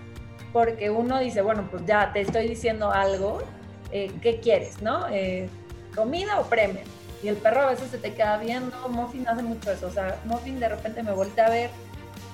Porque 0.53 0.90
uno 0.90 1.18
dice, 1.18 1.42
bueno, 1.42 1.66
pues 1.70 1.85
ya 1.87 2.12
te 2.12 2.20
estoy 2.20 2.48
diciendo 2.48 2.92
algo, 2.92 3.42
eh, 3.90 4.12
¿qué 4.20 4.40
quieres, 4.40 4.83
no? 4.83 5.09
Eh, 5.09 5.48
¿Comida 5.94 6.38
o 6.38 6.44
premio? 6.44 6.83
Y 7.22 7.29
el 7.29 7.37
perro 7.37 7.62
a 7.62 7.70
veces 7.70 7.90
se 7.90 7.98
te 7.98 8.12
queda 8.12 8.37
viendo, 8.37 8.77
Muffin 8.90 9.27
hace 9.27 9.42
mucho 9.42 9.72
eso, 9.72 9.87
o 9.87 9.90
sea, 9.90 10.20
Muffin 10.27 10.61
de 10.61 10.68
repente 10.68 11.03
me 11.03 11.12
voltea 11.12 11.46
a 11.46 11.50
ver 11.50 11.70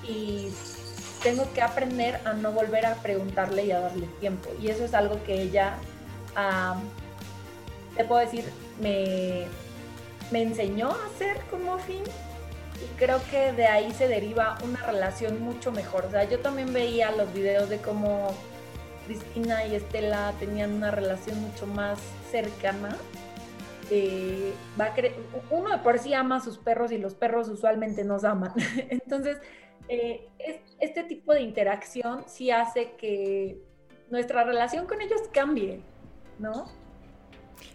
y 0.02 0.48
tengo 1.22 1.52
que 1.52 1.62
aprender 1.62 2.20
a 2.24 2.32
no 2.32 2.52
volver 2.52 2.86
a 2.86 2.94
preguntarle 2.96 3.66
y 3.66 3.72
a 3.72 3.80
darle 3.80 4.06
tiempo. 4.20 4.50
Y 4.60 4.68
eso 4.68 4.84
es 4.84 4.94
algo 4.94 5.22
que 5.24 5.40
ella, 5.42 5.74
te 7.96 8.04
puedo 8.04 8.20
decir, 8.20 8.44
me, 8.80 9.46
me 10.30 10.42
enseñó 10.42 10.90
a 10.90 11.06
hacer 11.06 11.38
con 11.50 11.64
Muffin 11.64 12.02
y 12.04 12.98
creo 12.98 13.20
que 13.30 13.52
de 13.52 13.66
ahí 13.66 13.92
se 13.92 14.08
deriva 14.08 14.58
una 14.64 14.82
relación 14.82 15.42
mucho 15.42 15.70
mejor. 15.72 16.06
O 16.06 16.10
sea, 16.10 16.24
yo 16.24 16.40
también 16.40 16.72
veía 16.72 17.10
los 17.10 17.32
videos 17.32 17.68
de 17.68 17.78
cómo 17.78 18.34
Cristina 19.06 19.66
y 19.66 19.74
Estela 19.74 20.32
tenían 20.38 20.72
una 20.72 20.90
relación 20.90 21.40
mucho 21.40 21.66
más 21.66 21.98
cercana. 22.30 22.96
Eh, 23.90 24.52
va 24.80 24.94
uno 25.50 25.70
de 25.70 25.78
por 25.78 25.98
sí 25.98 26.14
ama 26.14 26.36
a 26.36 26.40
sus 26.40 26.58
perros 26.58 26.92
y 26.92 26.98
los 26.98 27.14
perros 27.14 27.48
usualmente 27.48 28.04
nos 28.04 28.24
aman. 28.24 28.52
Entonces, 28.88 29.38
eh, 29.92 30.28
es, 30.38 30.60
este 30.78 31.02
tipo 31.02 31.34
de 31.34 31.40
interacción 31.40 32.22
sí 32.28 32.52
hace 32.52 32.92
que 32.92 33.60
nuestra 34.08 34.44
relación 34.44 34.86
con 34.86 35.00
ellos 35.00 35.20
cambie, 35.32 35.80
¿no? 36.38 36.66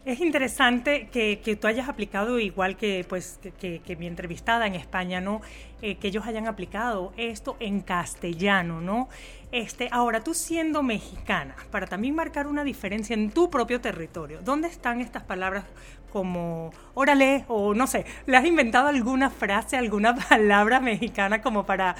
Es 0.06 0.19
interesante 0.19 1.10
que, 1.12 1.58
tú 1.60 1.67
hayas 1.67 1.89
aplicado, 1.89 2.39
igual 2.39 2.78
que, 2.78 3.06
pues, 3.08 3.39
que 3.60 3.95
mi 3.98 4.08
entrevistada 4.08 4.67
en 4.67 4.76
España, 4.76 5.21
¿no? 5.21 5.41
Eh, 5.82 5.98
que 5.98 6.08
ellos 6.08 6.26
hayan 6.26 6.48
aplicado 6.48 7.13
esto 7.15 7.58
en 7.60 7.82
castellano, 7.82 8.82
¿no? 8.82 9.08
Este, 9.52 9.88
ahora, 9.91 10.24
tú 10.24 10.34
siendo 10.34 10.82
mexicana, 10.82 11.56
para 11.69 11.86
también 11.86 12.15
marcar 12.15 12.48
una 12.48 12.63
diferencia 12.63 13.13
en 13.13 13.30
tu 13.30 13.52
propio 13.52 13.80
territorio, 13.82 14.39
¿dónde 14.41 14.67
están 14.67 15.00
estas 15.00 15.21
palabras 15.21 15.65
como 16.12 16.71
órale 16.93 17.45
o 17.50 17.76
no 17.76 17.88
sé, 17.88 18.06
¿le 18.26 18.36
has 18.36 18.45
inventado 18.45 18.88
alguna 18.88 19.30
frase, 19.30 19.78
alguna 19.78 20.15
palabra 20.30 20.80
mexicana 20.80 21.41
como 21.41 21.65
para 21.65 21.95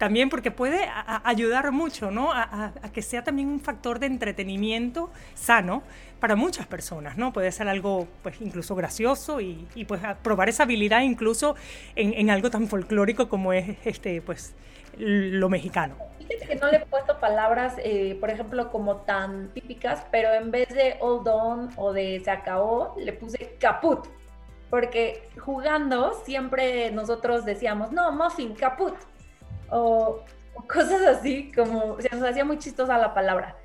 también 0.00 0.30
porque 0.30 0.50
puede 0.50 0.86
a, 0.86 1.20
ayudar 1.28 1.70
mucho, 1.72 2.10
¿no? 2.10 2.32
A, 2.32 2.72
a, 2.82 2.90
que 2.90 3.02
sea 3.02 3.22
también 3.22 3.48
un 3.48 3.60
factor 3.60 3.98
de 3.98 4.06
entretenimiento 4.06 5.10
sano 5.34 5.82
para 6.20 6.36
muchas 6.36 6.66
personas, 6.66 7.18
¿no? 7.18 7.34
Puede 7.34 7.52
ser 7.52 7.68
algo, 7.68 8.08
pues, 8.22 8.40
incluso 8.40 8.74
gracioso 8.74 9.42
y, 9.42 9.68
y 9.74 9.84
pues 9.84 10.00
probar 10.22 10.48
esa 10.48 10.62
habilidad 10.62 11.02
incluso 11.02 11.54
en, 11.96 12.14
en, 12.14 12.30
algo 12.30 12.48
tan 12.48 12.66
folclórico 12.66 13.28
como 13.28 13.52
es, 13.52 13.76
este, 13.84 14.22
pues, 14.22 14.54
lo 14.96 15.50
mexicano. 15.50 15.96
Fíjate 16.16 16.46
que 16.46 16.56
no 16.56 16.70
le 16.70 16.78
he 16.78 16.86
puesto 16.86 17.20
palabras, 17.20 17.74
eh, 17.84 18.16
por 18.20 18.30
ejemplo, 18.30 18.70
como 18.70 18.96
tan 19.02 19.50
típicas, 19.50 20.06
pero 20.10 20.32
en 20.32 20.50
vez 20.50 20.70
de 20.70 20.96
all 21.00 21.22
done 21.22 21.68
o 21.76 21.92
de 21.92 22.22
se 22.24 22.30
acabó, 22.30 22.96
le 22.98 23.12
puse 23.12 23.54
caput. 23.60 24.06
Porque 24.70 25.28
jugando 25.38 26.22
siempre 26.24 26.90
nosotros 26.90 27.44
decíamos, 27.44 27.92
no, 27.92 28.12
muffin, 28.12 28.54
caput. 28.54 28.94
O, 29.70 30.24
o 30.54 30.62
cosas 30.66 31.02
así, 31.02 31.52
como 31.52 32.00
se 32.00 32.08
nos 32.10 32.28
hacía 32.28 32.44
muy 32.44 32.58
chistosa 32.58 32.98
la 32.98 33.14
palabra. 33.14 33.56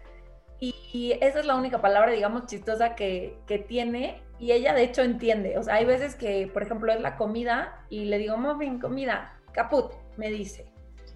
Y, 0.59 0.73
y, 0.93 1.11
esa 1.21 1.39
es 1.39 1.45
la 1.45 1.55
única 1.55 1.81
palabra, 1.81 2.11
digamos, 2.11 2.45
chistosa 2.45 2.95
que, 2.95 3.37
que, 3.45 3.59
tiene. 3.59 4.21
Y 4.39 4.51
ella, 4.51 4.73
de 4.73 4.83
hecho, 4.83 5.01
entiende. 5.01 5.57
O 5.57 5.63
sea, 5.63 5.75
hay 5.75 5.85
veces 5.85 6.15
que, 6.15 6.49
por 6.51 6.63
ejemplo, 6.63 6.91
es 6.93 7.01
la 7.01 7.17
comida 7.17 7.85
y 7.89 8.05
le 8.05 8.17
digo, 8.17 8.37
muffin, 8.37 8.79
comida, 8.79 9.37
caput, 9.51 9.91
me 10.17 10.29
dice. 10.29 10.65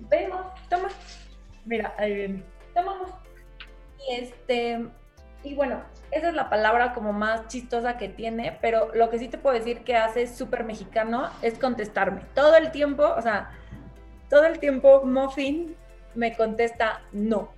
Vemos, 0.10 0.42
toma, 0.70 0.90
mira, 1.66 1.94
ahí 1.98 2.14
viene, 2.14 2.44
tomamos. 2.74 3.12
Y 4.08 4.16
este, 4.16 4.90
y 5.44 5.56
bueno, 5.56 5.82
esa 6.12 6.30
es 6.30 6.34
la 6.34 6.50
palabra 6.50 6.94
como 6.94 7.14
más 7.14 7.48
chistosa 7.48 7.98
que 7.98 8.10
tiene, 8.10 8.58
pero 8.62 8.94
lo 8.94 9.10
que 9.10 9.20
sí 9.20 9.28
te 9.28 9.38
puedo 9.38 9.56
decir 9.56 9.84
que 9.84 9.96
hace 9.96 10.28
súper 10.28 10.64
mexicano 10.64 11.30
es 11.42 11.58
contestarme. 11.58 12.22
Todo 12.34 12.56
el 12.56 12.72
tiempo, 12.72 13.04
o 13.16 13.22
sea, 13.22 13.52
todo 14.30 14.46
el 14.46 14.60
tiempo 14.60 15.04
Muffin 15.06 15.76
me 16.16 16.36
contesta 16.36 17.02
no. 17.12 17.50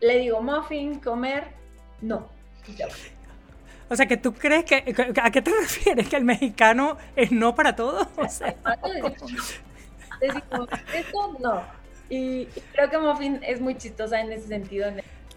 Le 0.00 0.18
digo, 0.18 0.42
Muffin, 0.42 1.00
comer, 1.00 1.44
no. 2.00 2.28
O 3.88 3.94
sea, 3.94 4.06
que 4.06 4.16
tú 4.16 4.34
crees 4.34 4.64
que, 4.64 4.94
¿a 5.22 5.30
qué 5.30 5.42
te 5.42 5.50
refieres? 5.60 6.08
¿Que 6.08 6.16
el 6.16 6.24
mexicano 6.24 6.96
es 7.14 7.30
no 7.32 7.54
para 7.54 7.76
todo? 7.76 8.08
O 8.16 8.28
sea, 8.28 8.54
decimos, 10.20 10.68
esto 10.92 11.36
no. 11.40 11.62
Y 12.08 12.46
creo 12.72 12.90
que 12.90 12.98
Muffin 12.98 13.40
es 13.42 13.60
muy 13.60 13.76
chistosa 13.76 14.20
en 14.20 14.32
ese 14.32 14.48
sentido. 14.48 14.90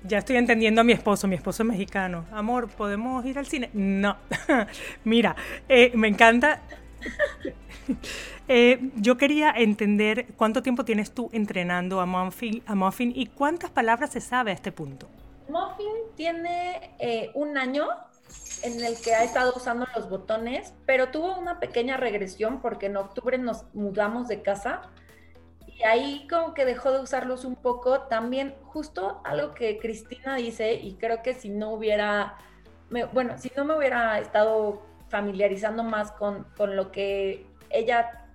Ya 0.04 0.19
estoy 0.19 0.38
entendiendo 0.38 0.82
a 0.82 0.84
mi 0.84 0.93
esposo, 0.93 1.28
mi 1.28 1.36
esposo 1.36 1.63
es 1.63 1.69
mexicano. 1.69 2.26
Amor, 2.32 2.69
¿podemos 2.69 3.26
ir 3.26 3.38
al 3.38 3.45
cine? 3.45 3.69
No. 3.74 4.17
Mira, 5.04 5.36
eh, 5.67 5.91
me 5.95 6.08
encanta. 6.08 6.62
Eh, 8.51 8.91
yo 8.95 9.15
quería 9.15 9.51
entender 9.51 10.27
cuánto 10.35 10.63
tiempo 10.63 10.83
tienes 10.83 11.12
tú 11.12 11.29
entrenando 11.33 12.01
a 12.01 12.07
Muffin, 12.07 12.63
a 12.65 12.73
Muffin 12.73 13.12
y 13.15 13.27
cuántas 13.27 13.69
palabras 13.69 14.12
se 14.12 14.21
sabe 14.21 14.49
a 14.49 14.53
este 14.55 14.71
punto. 14.71 15.07
Muffin 15.49 15.93
tiene 16.15 16.95
eh, 16.97 17.29
un 17.35 17.59
año 17.59 17.88
en 18.63 18.83
el 18.83 18.99
que 18.99 19.13
ha 19.13 19.23
estado 19.23 19.53
usando 19.55 19.88
los 19.95 20.09
botones, 20.09 20.73
pero 20.85 21.09
tuvo 21.09 21.38
una 21.38 21.59
pequeña 21.59 21.97
regresión 21.97 22.59
porque 22.59 22.88
en 22.88 22.97
octubre 22.97 23.38
nos 23.38 23.65
mudamos 23.75 24.27
de 24.27 24.41
casa 24.41 24.81
y 25.67 25.83
ahí 25.83 26.27
como 26.27 26.53
que 26.53 26.65
dejó 26.65 26.91
de 26.91 27.01
usarlos 27.01 27.45
un 27.45 27.55
poco. 27.55 28.01
También 28.01 28.55
justo 28.63 29.21
algo 29.23 29.53
que 29.53 29.77
Cristina 29.79 30.35
dice 30.35 30.73
y 30.73 30.95
creo 30.95 31.21
que 31.21 31.33
si 31.33 31.49
no 31.49 31.71
hubiera, 31.71 32.35
bueno, 33.13 33.38
si 33.38 33.51
no 33.55 33.63
me 33.63 33.77
hubiera 33.77 34.19
estado 34.19 34.88
familiarizando 35.10 35.84
más 35.84 36.12
con, 36.12 36.45
con 36.56 36.76
lo 36.76 36.91
que 36.91 37.45
ella 37.69 38.26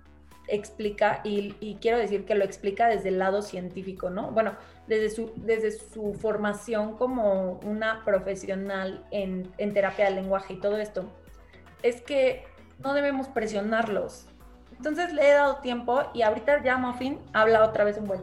explica 0.47 1.21
y, 1.23 1.77
quiero 1.81 1.97
decir 1.97 2.25
que 2.25 2.35
lo 2.35 2.43
explica 2.43 2.87
desde 2.87 3.09
el 3.09 3.19
lado 3.19 3.41
científico, 3.41 4.09
¿no? 4.09 4.31
Bueno, 4.31 4.53
desde 4.87 5.09
su, 5.09 5.33
desde 5.37 5.71
su 5.71 6.13
formación 6.13 6.97
como 6.97 7.59
una 7.63 8.03
profesional 8.05 9.03
en, 9.11 9.51
en 9.57 9.73
terapia 9.73 10.05
del 10.05 10.15
lenguaje 10.15 10.53
y 10.53 10.59
todo 10.59 10.77
esto, 10.77 11.05
es 11.81 12.01
que 12.01 12.45
no 12.83 12.93
debemos 12.93 13.27
presionarlos. 13.27 14.27
Entonces 14.77 15.13
le 15.13 15.29
he 15.29 15.33
dado 15.33 15.57
tiempo 15.57 16.03
y 16.13 16.21
ahorita 16.21 16.63
ya 16.63 16.77
Muffin 16.77 17.19
habla 17.33 17.63
otra 17.63 17.83
vez 17.83 17.97
un 17.97 18.07
buen. 18.07 18.21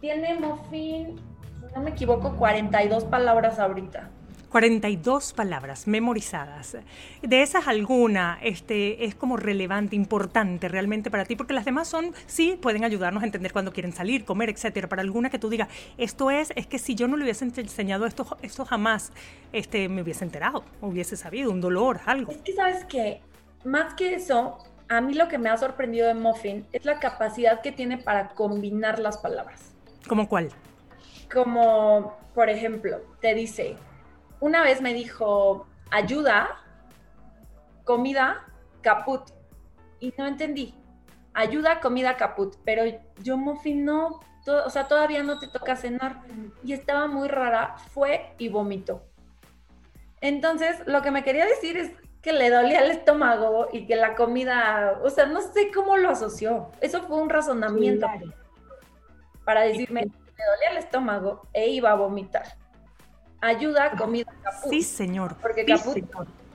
Tiene 0.00 0.34
Muffin, 0.34 1.16
si 1.16 1.74
no 1.74 1.80
me 1.80 1.90
equivoco, 1.90 2.36
42 2.36 3.04
palabras 3.04 3.58
ahorita. 3.58 4.10
42 4.54 5.32
palabras 5.32 5.88
memorizadas. 5.88 6.76
De 7.22 7.42
esas 7.42 7.66
alguna 7.66 8.38
este, 8.40 9.04
es 9.04 9.16
como 9.16 9.36
relevante, 9.36 9.96
importante 9.96 10.68
realmente 10.68 11.10
para 11.10 11.24
ti, 11.24 11.34
porque 11.34 11.54
las 11.54 11.64
demás 11.64 11.88
son, 11.88 12.14
sí, 12.26 12.56
pueden 12.62 12.84
ayudarnos 12.84 13.24
a 13.24 13.26
entender 13.26 13.52
cuándo 13.52 13.72
quieren 13.72 13.92
salir, 13.92 14.24
comer, 14.24 14.50
etcétera. 14.50 14.88
Para 14.88 15.02
alguna 15.02 15.28
que 15.28 15.40
tú 15.40 15.50
digas, 15.50 15.68
esto 15.98 16.30
es, 16.30 16.52
es 16.54 16.68
que 16.68 16.78
si 16.78 16.94
yo 16.94 17.08
no 17.08 17.16
le 17.16 17.24
hubiese 17.24 17.44
enseñado 17.44 18.06
esto, 18.06 18.38
esto 18.42 18.64
jamás 18.64 19.12
este, 19.52 19.88
me 19.88 20.02
hubiese 20.02 20.24
enterado, 20.24 20.62
hubiese 20.80 21.16
sabido, 21.16 21.50
un 21.50 21.60
dolor, 21.60 22.02
algo. 22.06 22.30
Es 22.30 22.38
que 22.42 22.52
sabes 22.52 22.84
que, 22.84 23.22
más 23.64 23.94
que 23.94 24.14
eso, 24.14 24.58
a 24.88 25.00
mí 25.00 25.14
lo 25.14 25.26
que 25.26 25.36
me 25.36 25.50
ha 25.50 25.56
sorprendido 25.56 26.06
de 26.06 26.14
Muffin 26.14 26.64
es 26.72 26.84
la 26.84 27.00
capacidad 27.00 27.60
que 27.60 27.72
tiene 27.72 27.98
para 27.98 28.28
combinar 28.28 29.00
las 29.00 29.18
palabras. 29.18 29.72
¿Cómo 30.06 30.28
cuál? 30.28 30.50
Como, 31.32 32.16
por 32.36 32.48
ejemplo, 32.48 33.00
te 33.20 33.34
dice, 33.34 33.76
una 34.40 34.62
vez 34.62 34.80
me 34.80 34.94
dijo, 34.94 35.66
ayuda, 35.90 36.60
comida, 37.84 38.46
caput. 38.82 39.30
Y 40.00 40.12
no 40.18 40.26
entendí. 40.26 40.74
Ayuda, 41.32 41.80
comida, 41.80 42.16
caput. 42.16 42.56
Pero 42.64 42.84
yo, 43.22 43.36
Muffin, 43.36 43.84
no, 43.84 44.20
o 44.46 44.70
sea, 44.70 44.88
todavía 44.88 45.22
no 45.22 45.38
te 45.38 45.48
toca 45.48 45.76
cenar. 45.76 46.22
Y 46.62 46.72
estaba 46.72 47.06
muy 47.06 47.28
rara, 47.28 47.76
fue 47.92 48.34
y 48.38 48.48
vomitó. 48.48 49.02
Entonces, 50.20 50.82
lo 50.86 51.02
que 51.02 51.10
me 51.10 51.22
quería 51.22 51.44
decir 51.44 51.76
es 51.76 51.92
que 52.22 52.32
le 52.32 52.50
dolía 52.50 52.80
el 52.80 52.90
estómago 52.90 53.68
y 53.72 53.86
que 53.86 53.96
la 53.96 54.14
comida, 54.14 54.98
o 55.02 55.10
sea, 55.10 55.26
no 55.26 55.42
sé 55.42 55.70
cómo 55.72 55.96
lo 55.96 56.10
asoció. 56.10 56.70
Eso 56.80 57.02
fue 57.02 57.20
un 57.20 57.28
razonamiento 57.28 58.06
para 59.44 59.60
decirme 59.62 60.04
que 60.04 60.08
le 60.08 60.44
dolía 60.54 60.70
el 60.70 60.76
estómago 60.78 61.42
e 61.52 61.68
iba 61.68 61.90
a 61.90 61.94
vomitar 61.94 62.63
ayuda, 63.44 63.90
comida, 63.92 64.32
caput. 64.42 64.70
Sí, 64.70 64.82
señor. 64.82 65.36
Porque 65.40 65.64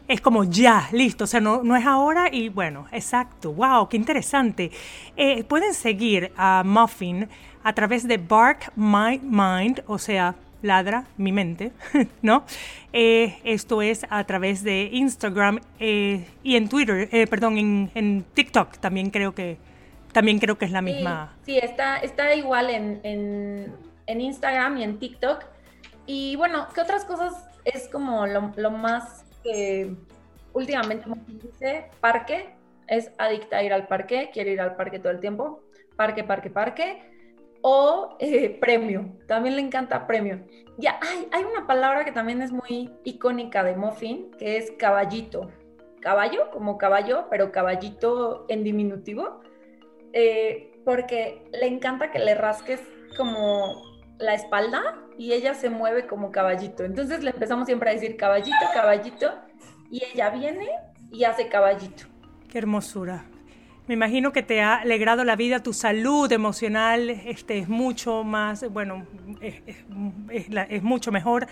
Es 0.07 0.21
como 0.21 0.43
ya, 0.43 0.89
listo, 0.91 1.25
o 1.25 1.27
sea, 1.27 1.39
no, 1.39 1.63
no 1.63 1.75
es 1.75 1.85
ahora 1.85 2.29
y 2.31 2.49
bueno, 2.49 2.87
exacto, 2.91 3.53
wow, 3.53 3.87
qué 3.87 3.97
interesante. 3.97 4.71
Eh, 5.15 5.43
pueden 5.43 5.73
seguir 5.73 6.31
a 6.35 6.63
Muffin 6.65 7.29
a 7.63 7.73
través 7.73 8.07
de 8.07 8.17
Bark 8.17 8.71
My 8.75 9.19
Mind, 9.19 9.83
o 9.87 9.97
sea, 9.97 10.35
ladra 10.61 11.05
mi 11.17 11.31
mente, 11.31 11.71
¿no? 12.21 12.43
Eh, 12.91 13.37
esto 13.43 13.81
es 13.81 14.05
a 14.09 14.23
través 14.23 14.63
de 14.63 14.89
Instagram 14.91 15.59
eh, 15.79 16.25
y 16.43 16.55
en 16.55 16.67
Twitter, 16.67 17.07
perdón, 17.29 17.57
en, 17.57 17.91
en, 17.93 18.25
TikTok 18.33 18.77
también 18.79 19.09
creo 19.09 19.33
que 19.33 19.57
también 20.11 20.39
creo 20.39 20.57
que 20.57 20.65
es 20.65 20.71
la 20.71 20.81
misma. 20.81 21.33
Sí, 21.45 21.57
está, 21.57 21.97
está 21.97 22.33
igual 22.33 22.69
en, 22.71 22.99
en, 23.03 23.73
en 24.07 24.21
Instagram 24.21 24.77
y 24.77 24.83
en 24.83 24.97
TikTok. 24.97 25.45
Y 26.11 26.35
bueno, 26.37 26.65
¿qué 26.73 26.81
otras 26.81 27.05
cosas 27.05 27.47
es 27.65 27.87
como 27.87 28.25
lo, 28.25 28.71
más 28.71 29.25
que 29.43 29.95
últimamente 30.53 31.07
dice? 31.27 31.91
Parque, 32.01 32.49
es 32.87 33.11
adicta 33.19 33.57
a 33.57 33.63
ir 33.63 33.71
al 33.71 33.85
parque, 33.85 34.31
quiere 34.33 34.53
ir 34.53 34.59
al 34.59 34.75
parque 34.75 34.97
todo 34.97 35.11
el 35.11 35.19
tiempo. 35.19 35.61
Parque, 35.95 36.23
parque, 36.23 36.49
parque. 36.49 37.03
O 37.61 38.17
eh, 38.19 38.57
premio, 38.59 39.19
también 39.27 39.55
le 39.55 39.61
encanta 39.61 40.07
premio. 40.07 40.43
Ya, 40.79 40.99
hay, 40.99 41.27
hay 41.31 41.43
una 41.43 41.67
palabra 41.67 42.03
que 42.03 42.11
también 42.11 42.41
es 42.41 42.51
muy 42.51 42.91
icónica 43.03 43.63
de 43.63 43.75
Muffin, 43.75 44.31
que 44.31 44.57
es 44.57 44.71
caballito. 44.79 45.51
Caballo, 46.01 46.49
como 46.49 46.79
caballo, 46.79 47.27
pero 47.29 47.51
caballito 47.51 48.47
en 48.49 48.63
diminutivo. 48.63 49.41
Eh, 50.13 50.71
porque 50.83 51.47
le 51.51 51.67
encanta 51.67 52.09
que 52.09 52.17
le 52.17 52.33
rasques 52.33 52.81
como 53.15 53.79
la 54.17 54.33
espalda 54.33 55.05
y 55.19 55.33
ella 55.33 55.53
se 55.53 55.69
mueve 55.69 56.07
como 56.07 56.31
caballito. 56.31 56.85
Entonces 56.85 57.21
le 57.21 57.31
empezamos 57.31 57.65
siempre 57.65 57.89
a 57.89 57.93
decir 57.93 58.15
caballito, 58.15 58.55
caballito, 58.73 59.29
y 59.91 60.01
ella 60.13 60.29
viene 60.29 60.69
y 61.11 61.25
hace 61.25 61.49
caballito. 61.49 62.05
Qué 62.49 62.57
hermosura. 62.57 63.25
Me 63.87 63.95
imagino 63.95 64.31
que 64.31 64.43
te 64.43 64.61
ha 64.61 64.75
alegrado 64.75 65.25
la 65.25 65.35
vida, 65.35 65.61
tu 65.61 65.73
salud 65.73 66.31
emocional 66.31 67.09
este, 67.09 67.57
es 67.57 67.67
mucho 67.67 68.23
más, 68.23 68.71
bueno, 68.71 69.05
es, 69.41 69.55
es, 70.29 70.83
mucho 70.83 71.11
mejor. 71.11 71.47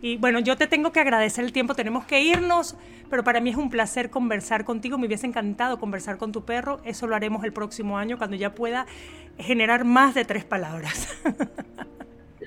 Y 0.00 0.16
bueno, 0.16 0.38
yo 0.38 0.56
te 0.56 0.66
tengo 0.66 0.90
que 0.90 1.00
agradecer 1.00 1.44
el 1.44 1.52
tiempo, 1.52 1.74
tenemos 1.74 2.06
que 2.06 2.22
irnos, 2.22 2.74
pero 3.10 3.22
para 3.22 3.40
mí 3.40 3.50
es 3.50 3.56
un 3.56 3.68
placer 3.68 4.08
conversar 4.08 4.64
contigo, 4.64 4.96
me 4.96 5.06
hubiese 5.06 5.26
encantado 5.26 5.78
conversar 5.78 6.16
con 6.16 6.32
tu 6.32 6.46
perro, 6.46 6.80
eso 6.84 7.06
lo 7.06 7.16
haremos 7.16 7.44
el 7.44 7.52
próximo 7.52 7.98
año 7.98 8.16
cuando 8.16 8.36
ya 8.36 8.54
pueda 8.54 8.86
generar 9.36 9.84
más 9.84 10.14
de 10.14 10.24
tres 10.24 10.44
palabras. 10.44 11.08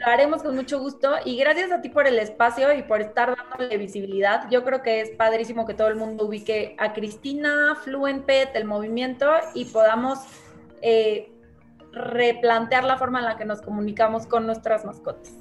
Lo 0.05 0.11
haremos 0.11 0.43
con 0.43 0.55
mucho 0.55 0.79
gusto 0.79 1.15
y 1.23 1.37
gracias 1.37 1.71
a 1.71 1.81
ti 1.81 1.87
por 1.87 2.07
el 2.07 2.19
espacio 2.19 2.73
y 2.73 2.83
por 2.83 2.99
estar 2.99 3.37
dándole 3.37 3.77
visibilidad. 3.77 4.49
Yo 4.49 4.65
creo 4.65 4.81
que 4.81 4.99
es 4.99 5.11
padrísimo 5.11 5.65
que 5.65 5.73
todo 5.73 5.87
el 5.87 5.95
mundo 5.95 6.25
ubique 6.25 6.75
a 6.77 6.91
Cristina, 6.91 7.75
Fluent 7.83 8.25
Pet, 8.25 8.49
el 8.55 8.65
movimiento 8.65 9.31
y 9.53 9.63
podamos 9.65 10.19
eh, 10.81 11.31
replantear 11.93 12.83
la 12.83 12.97
forma 12.97 13.19
en 13.19 13.25
la 13.25 13.37
que 13.37 13.45
nos 13.45 13.61
comunicamos 13.61 14.27
con 14.27 14.45
nuestras 14.45 14.83
mascotas. 14.83 15.37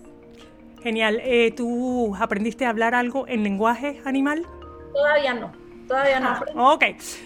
Genial. 0.81 1.21
Eh, 1.25 1.53
¿Tú 1.57 2.15
aprendiste 2.21 2.65
a 2.65 2.71
hablar 2.71 2.95
algo 2.95 3.27
en 3.27 3.43
lenguaje 3.43 4.01
animal? 4.05 4.47
Todavía 4.93 5.35
no. 5.35 5.62
Todavía 5.93 6.21
no. 6.21 6.29
Ah, 6.31 6.73
ok, 6.73 6.85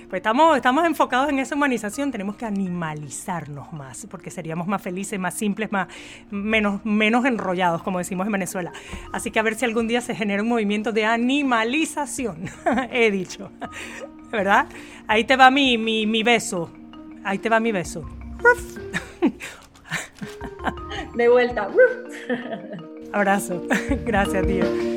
pues 0.08 0.14
estamos, 0.14 0.56
estamos 0.56 0.84
enfocados 0.84 1.28
en 1.28 1.38
esa 1.38 1.54
humanización, 1.54 2.10
tenemos 2.10 2.34
que 2.34 2.46
animalizarnos 2.46 3.72
más, 3.72 4.08
porque 4.10 4.28
seríamos 4.28 4.66
más 4.66 4.82
felices, 4.82 5.20
más 5.20 5.34
simples, 5.34 5.70
más, 5.70 5.86
menos, 6.32 6.84
menos 6.84 7.24
enrollados, 7.26 7.84
como 7.84 7.98
decimos 7.98 8.26
en 8.26 8.32
Venezuela. 8.32 8.72
Así 9.12 9.30
que 9.30 9.38
a 9.38 9.42
ver 9.44 9.54
si 9.54 9.66
algún 9.66 9.86
día 9.86 10.00
se 10.00 10.16
genera 10.16 10.42
un 10.42 10.48
movimiento 10.48 10.90
de 10.90 11.04
animalización, 11.04 12.50
he 12.90 13.12
dicho, 13.12 13.52
¿verdad? 14.32 14.66
Ahí 15.06 15.22
te 15.22 15.36
va 15.36 15.48
mi, 15.52 15.78
mi, 15.78 16.04
mi 16.04 16.24
beso, 16.24 16.68
ahí 17.22 17.38
te 17.38 17.48
va 17.48 17.60
mi 17.60 17.70
beso. 17.70 18.04
De 21.14 21.28
vuelta. 21.28 21.68
Abrazo. 23.12 23.62
Gracias, 24.04 24.44
tío. 24.44 24.95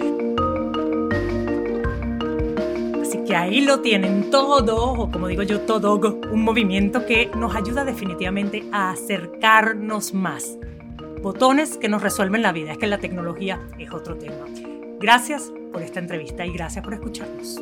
Que 3.29 3.35
ahí 3.35 3.61
lo 3.61 3.81
tienen 3.81 4.31
todo, 4.31 4.91
o 4.93 5.11
como 5.11 5.27
digo 5.27 5.43
yo, 5.43 5.61
todo, 5.61 5.99
un 6.31 6.43
movimiento 6.43 7.05
que 7.05 7.29
nos 7.37 7.55
ayuda 7.55 7.85
definitivamente 7.85 8.63
a 8.71 8.89
acercarnos 8.89 10.15
más. 10.15 10.57
Botones 11.21 11.77
que 11.77 11.89
nos 11.89 12.01
resuelven 12.01 12.41
la 12.41 12.51
vida, 12.51 12.71
es 12.71 12.79
que 12.79 12.87
la 12.87 12.97
tecnología 12.97 13.61
es 13.77 13.93
otro 13.93 14.17
tema. 14.17 14.47
Gracias 14.99 15.53
por 15.71 15.83
esta 15.83 15.99
entrevista 15.99 16.43
y 16.43 16.53
gracias 16.53 16.83
por 16.83 16.95
escucharnos. 16.95 17.61